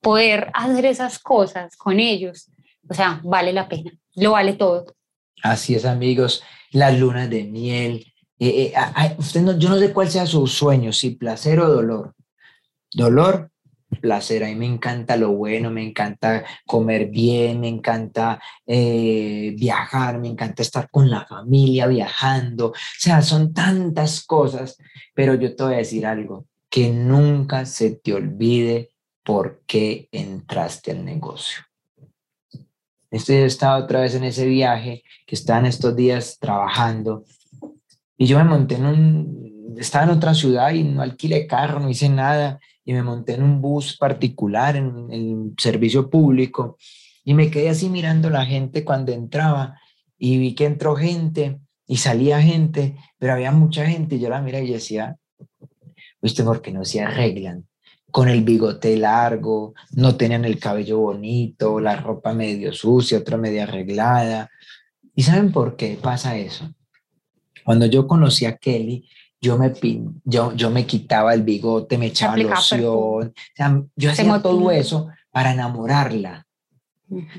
poder 0.00 0.50
hacer 0.54 0.86
esas 0.86 1.18
cosas 1.18 1.76
con 1.76 2.00
ellos, 2.00 2.50
o 2.88 2.94
sea, 2.94 3.20
vale 3.22 3.52
la 3.52 3.68
pena, 3.68 3.92
lo 4.14 4.32
vale 4.32 4.54
todo. 4.54 4.96
Así 5.42 5.74
es, 5.74 5.84
amigos, 5.84 6.42
las 6.70 6.98
lunas 6.98 7.28
de 7.28 7.44
miel. 7.44 8.13
Eh, 8.48 8.72
eh, 8.74 9.14
usted 9.18 9.42
no, 9.42 9.58
yo 9.58 9.68
no 9.68 9.78
sé 9.78 9.92
cuál 9.92 10.10
sea 10.10 10.26
su 10.26 10.46
sueño, 10.46 10.92
si 10.92 11.10
placer 11.10 11.60
o 11.60 11.68
dolor. 11.68 12.14
Dolor, 12.92 13.50
placer. 14.00 14.44
A 14.44 14.48
mí 14.48 14.54
me 14.54 14.66
encanta 14.66 15.16
lo 15.16 15.32
bueno, 15.32 15.70
me 15.70 15.86
encanta 15.86 16.44
comer 16.66 17.06
bien, 17.06 17.60
me 17.60 17.68
encanta 17.68 18.40
eh, 18.66 19.54
viajar, 19.56 20.18
me 20.18 20.28
encanta 20.28 20.62
estar 20.62 20.88
con 20.90 21.10
la 21.10 21.24
familia 21.26 21.86
viajando. 21.86 22.68
O 22.68 22.74
sea, 22.98 23.22
son 23.22 23.52
tantas 23.52 24.24
cosas, 24.24 24.76
pero 25.14 25.34
yo 25.34 25.54
te 25.54 25.62
voy 25.62 25.74
a 25.74 25.78
decir 25.78 26.06
algo, 26.06 26.46
que 26.68 26.90
nunca 26.90 27.66
se 27.66 27.90
te 27.92 28.12
olvide 28.12 28.90
por 29.22 29.62
qué 29.66 30.08
entraste 30.12 30.90
al 30.90 31.04
negocio. 31.04 31.64
Este, 33.10 33.38
yo 33.38 33.46
estaba 33.46 33.78
otra 33.78 34.00
vez 34.00 34.16
en 34.16 34.24
ese 34.24 34.44
viaje 34.44 35.04
que 35.24 35.36
estaba 35.36 35.60
en 35.60 35.66
estos 35.66 35.94
días 35.94 36.36
trabajando 36.40 37.24
y 38.16 38.26
yo 38.26 38.38
me 38.38 38.44
monté 38.44 38.76
en 38.76 38.86
un, 38.86 39.76
estaba 39.78 40.04
en 40.04 40.10
otra 40.10 40.34
ciudad 40.34 40.72
y 40.72 40.84
no 40.84 41.02
alquilé 41.02 41.46
carro, 41.46 41.80
no 41.80 41.90
hice 41.90 42.08
nada 42.08 42.60
y 42.84 42.92
me 42.92 43.02
monté 43.02 43.34
en 43.34 43.42
un 43.42 43.60
bus 43.60 43.96
particular, 43.96 44.76
en, 44.76 45.08
en 45.10 45.54
servicio 45.58 46.10
público 46.10 46.76
y 47.24 47.34
me 47.34 47.50
quedé 47.50 47.70
así 47.70 47.88
mirando 47.88 48.30
la 48.30 48.44
gente 48.44 48.84
cuando 48.84 49.12
entraba 49.12 49.78
y 50.18 50.38
vi 50.38 50.54
que 50.54 50.66
entró 50.66 50.94
gente 50.96 51.58
y 51.86 51.96
salía 51.96 52.40
gente, 52.40 52.96
pero 53.18 53.32
había 53.34 53.52
mucha 53.52 53.86
gente 53.86 54.16
y 54.16 54.20
yo 54.20 54.28
la 54.28 54.40
miré 54.40 54.64
y 54.64 54.72
decía, 54.72 55.16
¿viste 56.20 56.44
por 56.44 56.62
qué 56.62 56.72
no 56.72 56.84
se 56.84 57.02
arreglan? 57.02 57.66
con 58.14 58.28
el 58.28 58.44
bigote 58.44 58.96
largo, 58.96 59.74
no 59.90 60.14
tenían 60.14 60.44
el 60.44 60.60
cabello 60.60 61.00
bonito, 61.00 61.80
la 61.80 61.96
ropa 61.96 62.32
medio 62.32 62.72
sucia, 62.72 63.18
otra 63.18 63.36
medio 63.36 63.64
arreglada. 63.64 64.52
¿Y 65.16 65.24
saben 65.24 65.50
por 65.50 65.74
qué 65.74 65.98
pasa 66.00 66.36
eso? 66.36 66.72
Cuando 67.64 67.86
yo 67.86 68.06
conocí 68.06 68.44
a 68.44 68.56
Kelly, 68.56 69.08
yo 69.40 69.58
me, 69.58 69.72
yo, 70.24 70.54
yo 70.54 70.70
me 70.70 70.86
quitaba 70.86 71.34
el 71.34 71.42
bigote, 71.42 71.98
me 71.98 72.06
echaba 72.06 72.36
loción, 72.36 73.34
yo 73.94 74.10
hacía 74.10 74.42
todo 74.42 74.70
eso 74.70 75.08
para 75.30 75.52
enamorarla. 75.52 76.46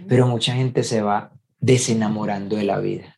Pero 0.08 0.28
mucha 0.28 0.54
gente 0.54 0.84
se 0.84 1.02
va 1.02 1.32
desenamorando 1.60 2.56
de 2.56 2.64
la 2.64 2.80
vida. 2.80 3.18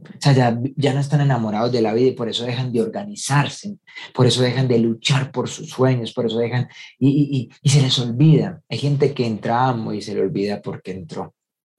O 0.00 0.20
sea, 0.20 0.32
ya, 0.32 0.60
ya, 0.76 0.94
no 0.94 1.00
están 1.00 1.20
enamorados 1.20 1.72
de 1.72 1.82
la 1.82 1.92
vida 1.92 2.10
y 2.10 2.12
por 2.12 2.28
eso 2.28 2.44
dejan 2.44 2.72
de 2.72 2.80
organizarse, 2.80 3.78
por 4.14 4.26
eso 4.26 4.42
dejan 4.42 4.68
de 4.68 4.78
luchar 4.78 5.32
por 5.32 5.48
sus 5.48 5.70
sueños, 5.70 6.12
por 6.12 6.26
eso 6.26 6.38
dejan 6.38 6.68
y, 7.00 7.08
y, 7.08 7.50
y 7.60 7.68
se 7.68 7.82
les 7.82 7.98
olvida. 7.98 8.62
Hay 8.68 8.78
gente 8.78 9.12
que 9.12 9.26
entra 9.26 9.66
amo 9.66 9.92
y 9.92 10.00
se 10.00 10.14
le 10.14 10.20
olvida 10.20 10.62
porque 10.62 10.92
entró. 10.92 11.34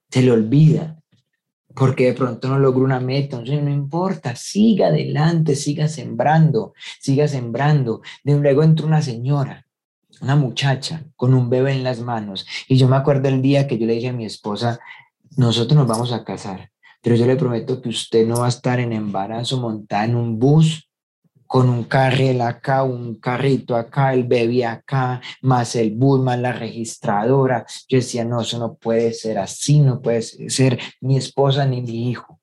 Se 0.09 0.21
le 0.21 0.31
olvida 0.31 0.98
porque 1.79 2.07
de 2.07 2.13
pronto 2.13 2.49
no 2.49 2.59
logró 2.59 2.83
una 2.83 2.99
meta, 2.99 3.37
entonces 3.37 3.63
no 3.63 3.71
importa, 3.71 4.35
siga 4.35 4.87
adelante, 4.87 5.55
siga 5.55 5.87
sembrando, 5.87 6.73
siga 6.99 7.27
sembrando. 7.27 8.01
De 8.23 8.37
luego 8.37 8.63
entró 8.63 8.85
una 8.85 9.01
señora, 9.01 9.65
una 10.21 10.35
muchacha 10.35 11.05
con 11.15 11.33
un 11.33 11.49
bebé 11.49 11.71
en 11.71 11.83
las 11.83 12.01
manos 12.01 12.45
y 12.67 12.77
yo 12.77 12.89
me 12.89 12.97
acuerdo 12.97 13.29
el 13.29 13.41
día 13.41 13.65
que 13.65 13.77
yo 13.77 13.87
le 13.87 13.93
dije 13.93 14.09
a 14.09 14.13
mi 14.13 14.25
esposa, 14.25 14.79
nosotros 15.37 15.77
nos 15.77 15.87
vamos 15.87 16.11
a 16.11 16.25
casar, 16.25 16.69
pero 17.01 17.15
yo 17.15 17.25
le 17.25 17.37
prometo 17.37 17.81
que 17.81 17.89
usted 17.89 18.27
no 18.27 18.41
va 18.41 18.47
a 18.47 18.49
estar 18.49 18.81
en 18.81 18.91
embarazo 18.91 19.57
montada 19.61 20.03
en 20.03 20.17
un 20.17 20.37
bus 20.37 20.88
con 21.49 21.67
un 21.67 21.85
carril 21.85 22.41
acá, 22.41 22.83
un 22.83 23.15
carrito 23.15 23.75
acá, 23.75 24.13
el 24.13 24.25
bebé 24.25 24.65
acá, 24.65 25.19
más 25.41 25.75
el 25.75 25.95
bus, 25.95 26.21
más 26.21 26.39
la 26.39 26.53
registradora. 26.53 27.65
Yo 27.88 27.97
decía, 27.97 28.23
no, 28.23 28.41
eso 28.41 28.59
no 28.59 28.75
puede 28.75 29.13
ser 29.13 29.39
así, 29.39 29.79
no 29.79 29.99
puede 29.99 30.21
ser 30.21 30.79
mi 31.01 31.17
esposa 31.17 31.65
ni 31.65 31.81
mi 31.81 32.12
hijo. 32.12 32.39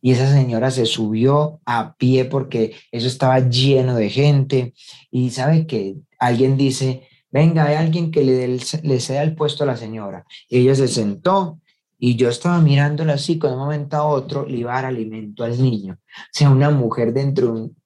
Y 0.00 0.12
esa 0.12 0.32
señora 0.32 0.70
se 0.70 0.86
subió 0.86 1.60
a 1.66 1.96
pie 1.96 2.24
porque 2.24 2.76
eso 2.92 3.08
estaba 3.08 3.40
lleno 3.40 3.94
de 3.94 4.08
gente. 4.08 4.72
Y 5.10 5.28
sabe 5.28 5.66
que 5.66 5.96
alguien 6.18 6.56
dice, 6.56 7.06
venga, 7.30 7.66
hay 7.66 7.74
alguien 7.74 8.10
que 8.10 8.24
le, 8.24 8.48
le 8.48 9.00
ceda 9.00 9.22
el 9.22 9.34
puesto 9.34 9.64
a 9.64 9.66
la 9.66 9.76
señora. 9.76 10.24
Y 10.48 10.60
ella 10.60 10.74
se 10.74 10.88
sentó 10.88 11.60
y 11.98 12.16
yo 12.16 12.30
estaba 12.30 12.58
mirándola 12.62 13.12
así, 13.12 13.38
con 13.38 13.52
un 13.52 13.58
momento 13.58 13.98
a 13.98 14.06
otro 14.06 14.46
le 14.46 14.66
alimento 14.66 15.44
al 15.44 15.60
niño. 15.62 15.98
O 16.00 16.32
sea, 16.32 16.48
una 16.48 16.70
mujer 16.70 17.12
dentro 17.12 17.48
de 17.48 17.52
un 17.52 17.78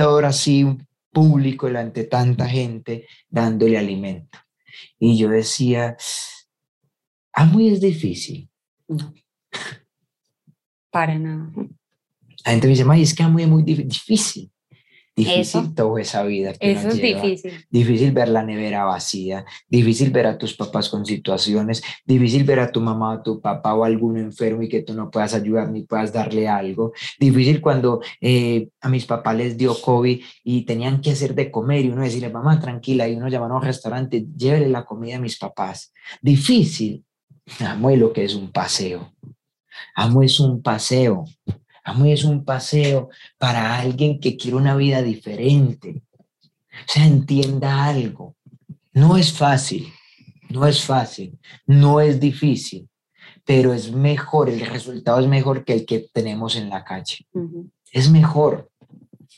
ahora 0.00 0.28
así 0.28 0.66
público 1.12 1.66
delante 1.66 2.02
de 2.02 2.08
tanta 2.08 2.48
gente 2.48 3.06
dándole 3.28 3.78
alimento. 3.78 4.38
Y 4.98 5.18
yo 5.18 5.28
decía, 5.28 5.96
ah, 7.32 7.44
muy 7.44 7.68
es 7.68 7.80
difícil. 7.80 8.48
No. 8.88 9.12
Para 10.90 11.18
nada. 11.18 11.50
La 12.44 12.52
gente 12.52 12.66
me 12.66 12.72
dice, 12.72 13.02
es 13.02 13.14
que 13.14 13.26
muy 13.26 13.42
es 13.42 13.48
muy 13.48 13.62
difícil. 13.62 14.50
Difícil 15.14 15.74
toda 15.74 16.00
esa 16.00 16.22
vida. 16.22 16.54
Eso 16.58 16.88
es 16.88 17.00
difícil. 17.00 17.52
Difícil 17.68 18.12
ver 18.12 18.28
la 18.28 18.42
nevera 18.42 18.84
vacía, 18.84 19.44
difícil 19.68 20.10
ver 20.10 20.26
a 20.26 20.38
tus 20.38 20.54
papás 20.54 20.88
con 20.88 21.04
situaciones, 21.04 21.82
difícil 22.06 22.44
ver 22.44 22.60
a 22.60 22.72
tu 22.72 22.80
mamá 22.80 23.14
o 23.14 23.22
tu 23.22 23.40
papá 23.40 23.74
o 23.74 23.84
alguno 23.84 24.18
enfermo 24.18 24.62
y 24.62 24.68
que 24.68 24.82
tú 24.82 24.94
no 24.94 25.10
puedas 25.10 25.34
ayudar 25.34 25.70
ni 25.70 25.82
puedas 25.82 26.12
darle 26.12 26.48
algo. 26.48 26.92
Difícil 27.18 27.60
cuando 27.60 28.00
eh, 28.22 28.70
a 28.80 28.88
mis 28.88 29.04
papás 29.04 29.36
les 29.36 29.56
dio 29.58 29.78
COVID 29.78 30.22
y 30.44 30.62
tenían 30.62 31.02
que 31.02 31.10
hacer 31.10 31.34
de 31.34 31.50
comer 31.50 31.84
y 31.84 31.90
uno 31.90 32.02
decirle, 32.02 32.30
mamá, 32.30 32.58
tranquila, 32.58 33.06
y 33.06 33.16
uno 33.16 33.28
llamaba 33.28 33.54
a 33.54 33.58
un 33.58 33.64
restaurante, 33.64 34.26
llévele 34.34 34.70
la 34.70 34.84
comida 34.84 35.16
a 35.16 35.20
mis 35.20 35.38
papás. 35.38 35.92
Difícil. 36.22 37.04
Amo 37.60 37.90
lo 37.90 38.12
que 38.12 38.24
es 38.24 38.34
un 38.34 38.50
paseo. 38.50 39.12
Amo 39.94 40.22
es 40.22 40.40
un 40.40 40.62
paseo. 40.62 41.24
Amo 41.84 42.04
es 42.06 42.24
un 42.24 42.44
paseo 42.44 43.08
para 43.38 43.78
alguien 43.78 44.20
que 44.20 44.36
quiere 44.36 44.56
una 44.56 44.76
vida 44.76 45.02
diferente. 45.02 46.02
O 46.70 46.92
sea, 46.92 47.06
entienda 47.06 47.84
algo. 47.84 48.36
No 48.92 49.16
es 49.16 49.32
fácil, 49.32 49.92
no 50.50 50.66
es 50.66 50.84
fácil, 50.84 51.38
no 51.66 52.00
es 52.00 52.20
difícil, 52.20 52.88
pero 53.44 53.72
es 53.72 53.90
mejor, 53.90 54.50
el 54.50 54.60
resultado 54.60 55.18
es 55.18 55.26
mejor 55.26 55.64
que 55.64 55.72
el 55.72 55.86
que 55.86 56.06
tenemos 56.12 56.56
en 56.56 56.68
la 56.68 56.84
calle. 56.84 57.26
Es 57.90 58.10
mejor. 58.10 58.70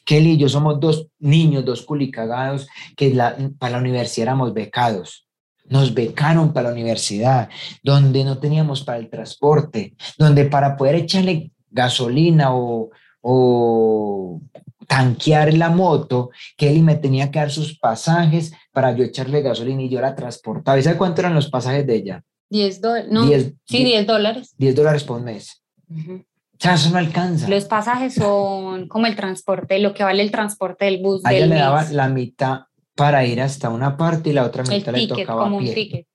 Kelly 0.05 0.33
y 0.33 0.37
yo 0.37 0.49
somos 0.49 0.81
dos 0.81 1.07
niños, 1.19 1.65
dos 1.65 1.83
culicagados, 1.83 2.69
que 2.97 3.11
para 3.59 3.73
la 3.73 3.79
universidad 3.79 4.25
éramos 4.25 4.53
becados. 4.53 5.27
Nos 5.67 5.95
becaron 5.95 6.53
para 6.53 6.69
la 6.69 6.75
universidad, 6.75 7.49
donde 7.83 8.23
no 8.23 8.39
teníamos 8.39 8.83
para 8.83 8.99
el 8.99 9.09
transporte, 9.09 9.95
donde 10.19 10.45
para 10.45 10.77
poder 10.77 10.97
echarle 10.97 11.53
gasolina 11.75 12.55
o, 12.55 12.91
o 13.21 14.41
tanquear 14.87 15.53
la 15.55 15.71
moto, 15.71 16.31
Kelly 16.57 16.83
me 16.83 16.95
tenía 16.95 17.31
que 17.31 17.41
dar 17.41 17.51
sus 17.51 17.79
pasajes 17.79 18.53
para 18.73 18.95
yo 18.95 19.05
echarle 19.05 19.43
gasolina 19.43 19.83
y 19.83 19.89
yo 19.89 20.01
la 20.01 20.15
transportaba. 20.15 20.79
¿Y 20.79 20.83
sabe 20.83 20.97
cuánto 20.97 21.21
eran 21.21 21.35
los 21.35 21.51
pasajes 21.51 21.87
de 21.87 21.97
ella? 21.97 22.25
10 22.51 22.81
dólares. 22.81 23.11
No, 23.11 23.27
sí, 23.65 23.85
10 23.85 24.07
dólares. 24.07 24.55
10 24.57 24.77
dólares 24.77 25.05
por 25.05 25.21
mes. 25.21 25.63
O 25.91 26.57
sea, 26.59 26.75
eso 26.75 26.91
no 26.91 26.99
alcanza. 26.99 27.49
Los 27.49 27.65
pasajes 27.65 28.15
son 28.15 28.89
como 28.89 29.07
el 29.07 29.17
transporte, 29.17 29.79
lo 29.81 29.93
que 29.93 30.05
vale 30.05 30.23
el 30.23 30.31
transporte 30.31 30.85
del 30.85 31.03
bus. 31.03 31.23
A 31.25 31.35
ella 31.35 31.47
le 31.47 31.57
daba 31.57 31.85
la 31.91 32.09
mitad 32.09 32.61
para 32.95 33.27
ir 33.27 33.41
hasta 33.41 33.71
una 33.71 33.97
parte 33.97 34.31
y 34.31 34.33
la 34.33 34.45
otra 34.45 34.63
mitad 34.63 34.93
le 34.93 35.09
tocaba 35.09 35.45
como 35.45 35.57
a 35.57 35.61
pie. 35.61 35.69
Un 35.69 35.75
ticket 35.75 36.07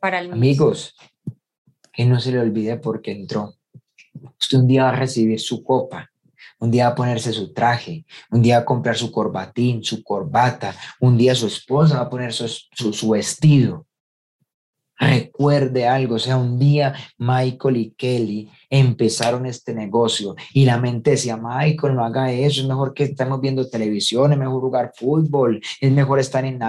para 0.00 0.20
el 0.20 0.32
Amigos, 0.32 0.96
que 1.92 2.06
no 2.06 2.18
se 2.20 2.32
le 2.32 2.40
olvide 2.40 2.76
porque 2.78 3.12
entró. 3.12 3.54
Usted 4.40 4.58
un 4.58 4.66
día 4.66 4.84
va 4.84 4.90
a 4.90 4.96
recibir 4.96 5.40
su 5.40 5.62
copa, 5.62 6.10
un 6.58 6.70
día 6.70 6.86
va 6.86 6.92
a 6.92 6.94
ponerse 6.94 7.32
su 7.32 7.52
traje, 7.52 8.04
un 8.30 8.42
día 8.42 8.56
va 8.56 8.62
a 8.62 8.66
comprar 8.66 8.96
su 8.96 9.10
corbatín, 9.10 9.82
su 9.82 10.02
corbata, 10.02 10.74
un 11.00 11.16
día 11.16 11.34
su 11.34 11.46
esposa 11.46 11.96
va 11.96 12.02
a 12.02 12.10
poner 12.10 12.32
su, 12.32 12.48
su 12.48 13.10
vestido 13.10 13.86
recuerde 14.98 15.86
algo, 15.86 16.16
o 16.16 16.18
sea, 16.18 16.36
un 16.36 16.58
día 16.58 16.94
Michael 17.18 17.76
y 17.76 17.90
Kelly 17.90 18.50
empezaron 18.70 19.46
este 19.46 19.74
negocio 19.74 20.36
y 20.52 20.64
la 20.64 20.78
mente 20.78 21.12
decía, 21.12 21.36
Michael, 21.36 21.94
no 21.94 22.04
haga 22.04 22.32
eso, 22.32 22.60
es 22.60 22.68
mejor 22.68 22.94
que 22.94 23.04
estemos 23.04 23.40
viendo 23.40 23.68
televisión, 23.68 24.32
es 24.32 24.38
mejor 24.38 24.60
jugar 24.60 24.92
fútbol, 24.94 25.60
es 25.80 25.92
mejor 25.92 26.20
estar 26.20 26.44
en, 26.44 26.60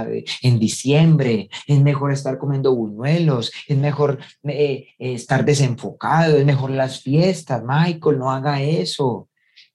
en 0.41 0.59
diciembre, 0.59 1.49
es 1.67 1.79
mejor 1.79 2.11
estar 2.11 2.37
comiendo 2.37 2.75
buñuelos, 2.75 3.51
es 3.67 3.77
mejor 3.77 4.19
eh, 4.43 4.87
estar 4.97 5.45
desenfocado, 5.45 6.37
es 6.37 6.45
mejor 6.45 6.71
las 6.71 7.01
fiestas, 7.01 7.63
Michael, 7.65 8.19
no 8.19 8.31
haga 8.31 8.61
eso. 8.61 9.29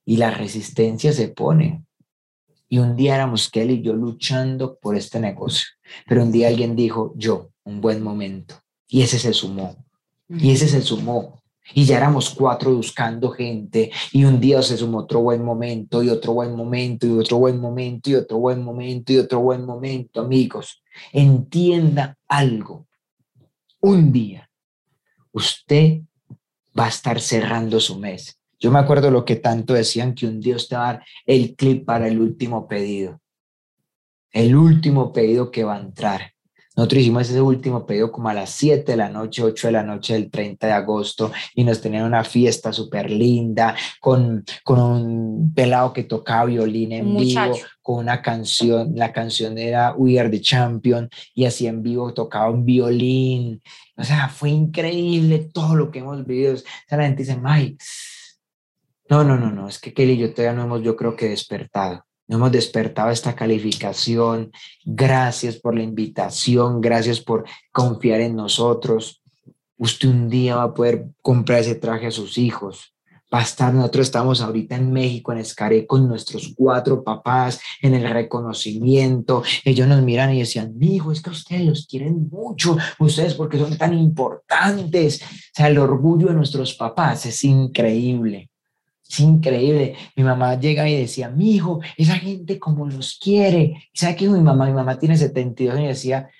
Y 0.04 0.16
la 0.16 0.30
resistencia 0.30 1.12
se 1.12 1.28
pone. 1.28 1.84
Y 2.70 2.78
un 2.78 2.96
día 2.96 3.14
éramos 3.14 3.50
Kelly 3.50 3.74
y 3.74 3.82
yo 3.82 3.94
luchando 3.94 4.78
por 4.78 4.96
este 4.96 5.20
negocio, 5.20 5.66
pero 6.06 6.22
un 6.22 6.32
día 6.32 6.48
alguien 6.48 6.76
dijo, 6.76 7.12
yo, 7.16 7.50
un 7.68 7.80
buen 7.80 8.02
momento. 8.02 8.56
Y 8.88 9.02
ese 9.02 9.18
se 9.18 9.32
sumó. 9.32 9.76
Y 10.28 10.50
ese 10.52 10.68
se 10.68 10.82
sumó. 10.82 11.42
Y 11.74 11.84
ya 11.84 11.98
éramos 11.98 12.30
cuatro 12.30 12.74
buscando 12.74 13.30
gente. 13.30 13.90
Y 14.12 14.24
un 14.24 14.40
día 14.40 14.62
se 14.62 14.76
sumó 14.76 15.00
otro 15.00 15.20
buen 15.20 15.44
momento, 15.44 16.02
y 16.02 16.08
otro 16.08 16.32
buen 16.32 16.56
momento, 16.56 17.06
y 17.06 17.18
otro 17.18 17.38
buen 17.38 17.60
momento, 17.60 18.10
y 18.10 18.14
otro 18.14 18.38
buen 18.38 18.62
momento, 18.62 19.12
y 19.12 19.18
otro 19.18 19.40
buen 19.40 19.64
momento. 19.64 20.20
Amigos, 20.22 20.82
entienda 21.12 22.16
algo. 22.26 22.86
Un 23.80 24.12
día 24.12 24.48
usted 25.32 26.00
va 26.78 26.86
a 26.86 26.88
estar 26.88 27.20
cerrando 27.20 27.80
su 27.80 27.98
mes. 27.98 28.40
Yo 28.58 28.70
me 28.70 28.78
acuerdo 28.78 29.10
lo 29.10 29.24
que 29.24 29.36
tanto 29.36 29.74
decían 29.74 30.14
que 30.14 30.26
un 30.26 30.40
día 30.40 30.56
usted 30.56 30.76
va 30.76 30.88
a 30.88 30.92
dar 30.94 31.04
el 31.26 31.54
clip 31.54 31.84
para 31.84 32.08
el 32.08 32.20
último 32.20 32.66
pedido. 32.66 33.20
El 34.32 34.56
último 34.56 35.12
pedido 35.12 35.50
que 35.50 35.64
va 35.64 35.76
a 35.76 35.80
entrar. 35.80 36.32
Nosotros 36.78 37.00
hicimos 37.00 37.28
ese 37.28 37.40
último 37.40 37.84
pedido 37.84 38.12
como 38.12 38.28
a 38.28 38.34
las 38.34 38.50
7 38.50 38.92
de 38.92 38.96
la 38.96 39.08
noche, 39.08 39.42
8 39.42 39.66
de 39.66 39.72
la 39.72 39.82
noche 39.82 40.12
del 40.12 40.30
30 40.30 40.64
de 40.64 40.72
agosto 40.72 41.32
y 41.56 41.64
nos 41.64 41.80
tenían 41.80 42.04
una 42.04 42.22
fiesta 42.22 42.72
súper 42.72 43.10
linda 43.10 43.74
con, 43.98 44.44
con 44.62 44.78
un 44.78 45.52
pelado 45.52 45.92
que 45.92 46.04
tocaba 46.04 46.44
violín 46.44 46.92
en 46.92 47.16
vivo, 47.16 47.58
con 47.82 47.96
una 47.96 48.22
canción, 48.22 48.92
la 48.94 49.12
canción 49.12 49.58
era 49.58 49.92
We 49.96 50.20
Are 50.20 50.30
the 50.30 50.40
Champion 50.40 51.10
y 51.34 51.46
así 51.46 51.66
en 51.66 51.82
vivo 51.82 52.14
tocaba 52.14 52.48
un 52.48 52.64
violín. 52.64 53.60
O 53.96 54.04
sea, 54.04 54.28
fue 54.28 54.50
increíble 54.50 55.48
todo 55.52 55.74
lo 55.74 55.90
que 55.90 55.98
hemos 55.98 56.24
vivido. 56.24 56.54
O 56.54 56.58
sea, 56.58 56.96
la 56.96 57.06
gente 57.06 57.24
dice, 57.24 57.36
Mike, 57.42 57.84
no, 59.10 59.24
no, 59.24 59.36
no, 59.36 59.50
no, 59.50 59.68
es 59.68 59.80
que 59.80 59.92
Kelly 59.92 60.12
y 60.12 60.18
yo 60.18 60.32
todavía 60.32 60.56
no 60.56 60.62
hemos, 60.62 60.82
yo 60.84 60.94
creo 60.94 61.16
que 61.16 61.28
despertado 61.28 62.04
no 62.28 62.36
hemos 62.36 62.52
despertado 62.52 63.10
esta 63.10 63.34
calificación. 63.34 64.52
Gracias 64.84 65.56
por 65.56 65.74
la 65.74 65.82
invitación, 65.82 66.80
gracias 66.80 67.20
por 67.20 67.44
confiar 67.72 68.20
en 68.20 68.36
nosotros. 68.36 69.22
Usted 69.78 70.08
un 70.08 70.28
día 70.28 70.56
va 70.56 70.64
a 70.64 70.74
poder 70.74 71.06
comprar 71.22 71.60
ese 71.60 71.74
traje 71.74 72.06
a 72.06 72.10
sus 72.10 72.36
hijos. 72.36 72.94
va 73.32 73.40
a 73.40 73.42
estar, 73.42 73.72
nosotros 73.74 74.06
estamos 74.06 74.40
ahorita 74.40 74.76
en 74.76 74.90
México, 74.90 75.32
en 75.32 75.38
Escaré, 75.38 75.86
con 75.86 76.08
nuestros 76.08 76.54
cuatro 76.56 77.04
papás, 77.04 77.60
en 77.82 77.94
el 77.94 78.08
reconocimiento. 78.10 79.42
Ellos 79.64 79.86
nos 79.86 80.02
miran 80.02 80.32
y 80.34 80.40
decían, 80.40 80.74
hijo, 80.80 81.12
es 81.12 81.22
que 81.22 81.30
ustedes 81.30 81.64
los 81.66 81.86
quieren 81.86 82.28
mucho, 82.30 82.76
ustedes 82.98 83.34
porque 83.34 83.58
son 83.58 83.76
tan 83.76 83.96
importantes. 83.96 85.22
O 85.22 85.26
sea, 85.54 85.68
el 85.68 85.78
orgullo 85.78 86.28
de 86.28 86.34
nuestros 86.34 86.74
papás 86.74 87.26
es 87.26 87.44
increíble. 87.44 88.50
Es 89.08 89.20
increíble. 89.20 89.96
Mi 90.16 90.22
mamá 90.22 90.58
llega 90.60 90.88
y 90.88 90.96
decía, 90.96 91.30
mi 91.30 91.54
hijo, 91.54 91.80
esa 91.96 92.14
gente 92.18 92.58
como 92.58 92.86
los 92.86 93.18
quiere. 93.18 93.88
¿Y 93.92 93.98
sabe 93.98 94.16
qué 94.16 94.28
mi 94.28 94.40
mamá? 94.40 94.66
Mi 94.66 94.72
mamá 94.72 94.98
tiene 94.98 95.16
72 95.16 95.74
años 95.74 95.84
y 95.84 95.88
decía, 95.88 96.30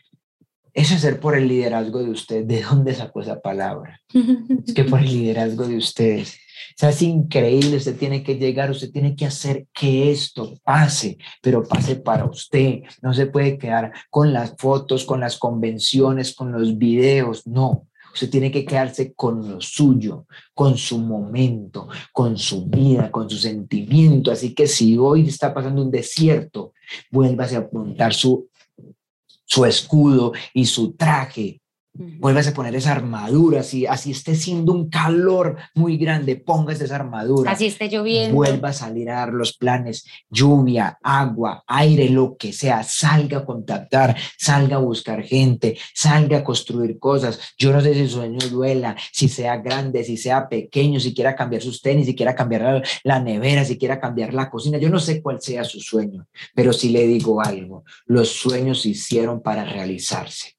eso 0.74 0.94
es 0.94 1.00
ser 1.00 1.18
por 1.18 1.37
el 1.37 1.48
liderazgo 1.48 2.02
de 2.02 2.11
usted. 2.11 2.44
¿De 2.44 2.62
dónde 2.62 2.94
sacó 2.94 3.20
esa 3.20 3.40
palabra? 3.40 4.00
es 4.66 4.74
que 4.74 4.85
por 4.85 5.00
el 5.00 5.07
liderazgo 5.07 5.66
de 5.66 5.76
ustedes. 5.76 6.38
O 6.70 6.74
sea, 6.76 6.90
es 6.90 7.02
increíble, 7.02 7.76
usted 7.76 7.96
tiene 7.96 8.22
que 8.22 8.37
llegar, 8.37 8.70
usted 8.70 8.92
tiene 8.92 9.16
que 9.16 9.26
hacer 9.26 9.66
que 9.72 10.12
esto 10.12 10.54
pase, 10.62 11.18
pero 11.42 11.64
pase 11.64 11.96
para 11.96 12.26
usted. 12.26 12.83
No 13.02 13.12
se 13.14 13.26
puede 13.26 13.59
quedar 13.59 13.92
con 14.11 14.33
las 14.33 14.54
fotos, 14.57 15.04
con 15.04 15.18
las 15.18 15.38
convenciones, 15.38 16.35
con 16.35 16.52
los 16.52 16.78
videos, 16.78 17.46
no. 17.46 17.88
Usted 18.12 18.31
tiene 18.31 18.51
que 18.51 18.64
quedarse 18.64 19.12
con 19.14 19.49
lo 19.49 19.61
suyo, 19.61 20.27
con 20.55 20.77
su 20.77 20.99
momento, 20.99 21.88
con 22.12 22.37
su 22.37 22.66
vida, 22.66 23.11
con 23.11 23.29
su 23.29 23.37
sentimiento. 23.37 24.31
Así 24.31 24.55
que 24.55 24.66
si 24.66 24.97
hoy 24.97 25.29
está 25.29 25.53
pasando 25.53 25.83
un 25.83 25.90
desierto, 25.90 26.73
vuélvase 27.11 27.57
a 27.57 27.61
apuntar 27.61 28.14
su 28.14 28.49
su 29.49 29.64
escudo 29.64 30.33
y 30.53 30.66
su 30.66 30.92
traje. 30.92 31.61
Vuélvase 31.98 32.50
a 32.50 32.54
poner 32.54 32.76
esa 32.76 32.92
armadura, 32.92 33.61
así, 33.61 33.84
así 33.84 34.12
esté 34.12 34.37
siendo 34.37 34.72
un 34.72 34.88
calor 34.88 35.56
muy 35.74 35.96
grande, 35.96 36.37
póngase 36.37 36.84
esa 36.84 36.94
armadura. 36.94 37.50
Así 37.50 37.66
esté 37.66 37.88
lloviendo. 37.88 38.37
Vuelva 38.37 38.68
a 38.68 38.72
salir 38.72 39.11
a 39.11 39.16
dar 39.16 39.32
los 39.32 39.56
planes, 39.56 40.04
lluvia, 40.30 40.98
agua, 41.02 41.64
aire, 41.66 42.08
lo 42.08 42.37
que 42.37 42.52
sea, 42.52 42.84
salga 42.84 43.38
a 43.38 43.44
contactar, 43.44 44.16
salga 44.37 44.76
a 44.76 44.80
buscar 44.80 45.24
gente, 45.24 45.76
salga 45.92 46.38
a 46.38 46.44
construir 46.44 47.00
cosas. 47.00 47.40
Yo 47.58 47.72
no 47.72 47.80
sé 47.80 47.94
si 47.94 48.06
su 48.06 48.18
sueño 48.18 48.38
duela, 48.48 48.96
si 49.12 49.28
sea 49.28 49.56
grande, 49.56 50.04
si 50.04 50.16
sea 50.16 50.48
pequeño, 50.48 51.00
si 51.00 51.12
quiera 51.12 51.34
cambiar 51.34 51.62
sus 51.62 51.82
tenis, 51.82 52.06
si 52.06 52.14
quiera 52.14 52.37
cambiar 52.37 52.62
la, 52.62 52.82
la 53.02 53.20
nevera, 53.20 53.64
si 53.64 53.76
quiera 53.76 53.98
cambiar 53.98 54.34
la 54.34 54.50
cocina. 54.50 54.78
Yo 54.78 54.88
no 54.88 55.00
sé 55.00 55.20
cuál 55.20 55.40
sea 55.40 55.64
su 55.64 55.80
sueño, 55.80 56.28
pero 56.54 56.72
sí 56.72 56.90
le 56.90 57.08
digo 57.08 57.42
algo, 57.42 57.84
los 58.06 58.28
sueños 58.28 58.82
se 58.82 58.90
hicieron 58.90 59.42
para 59.42 59.64
realizarse 59.64 60.58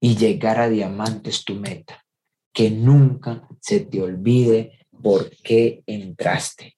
y 0.00 0.16
llegar 0.16 0.60
a 0.60 0.68
diamantes 0.68 1.44
tu 1.44 1.54
meta. 1.54 2.04
Que 2.52 2.70
nunca 2.70 3.46
se 3.60 3.80
te 3.80 4.02
olvide 4.02 4.78
por 5.02 5.30
qué 5.42 5.82
entraste. 5.86 6.74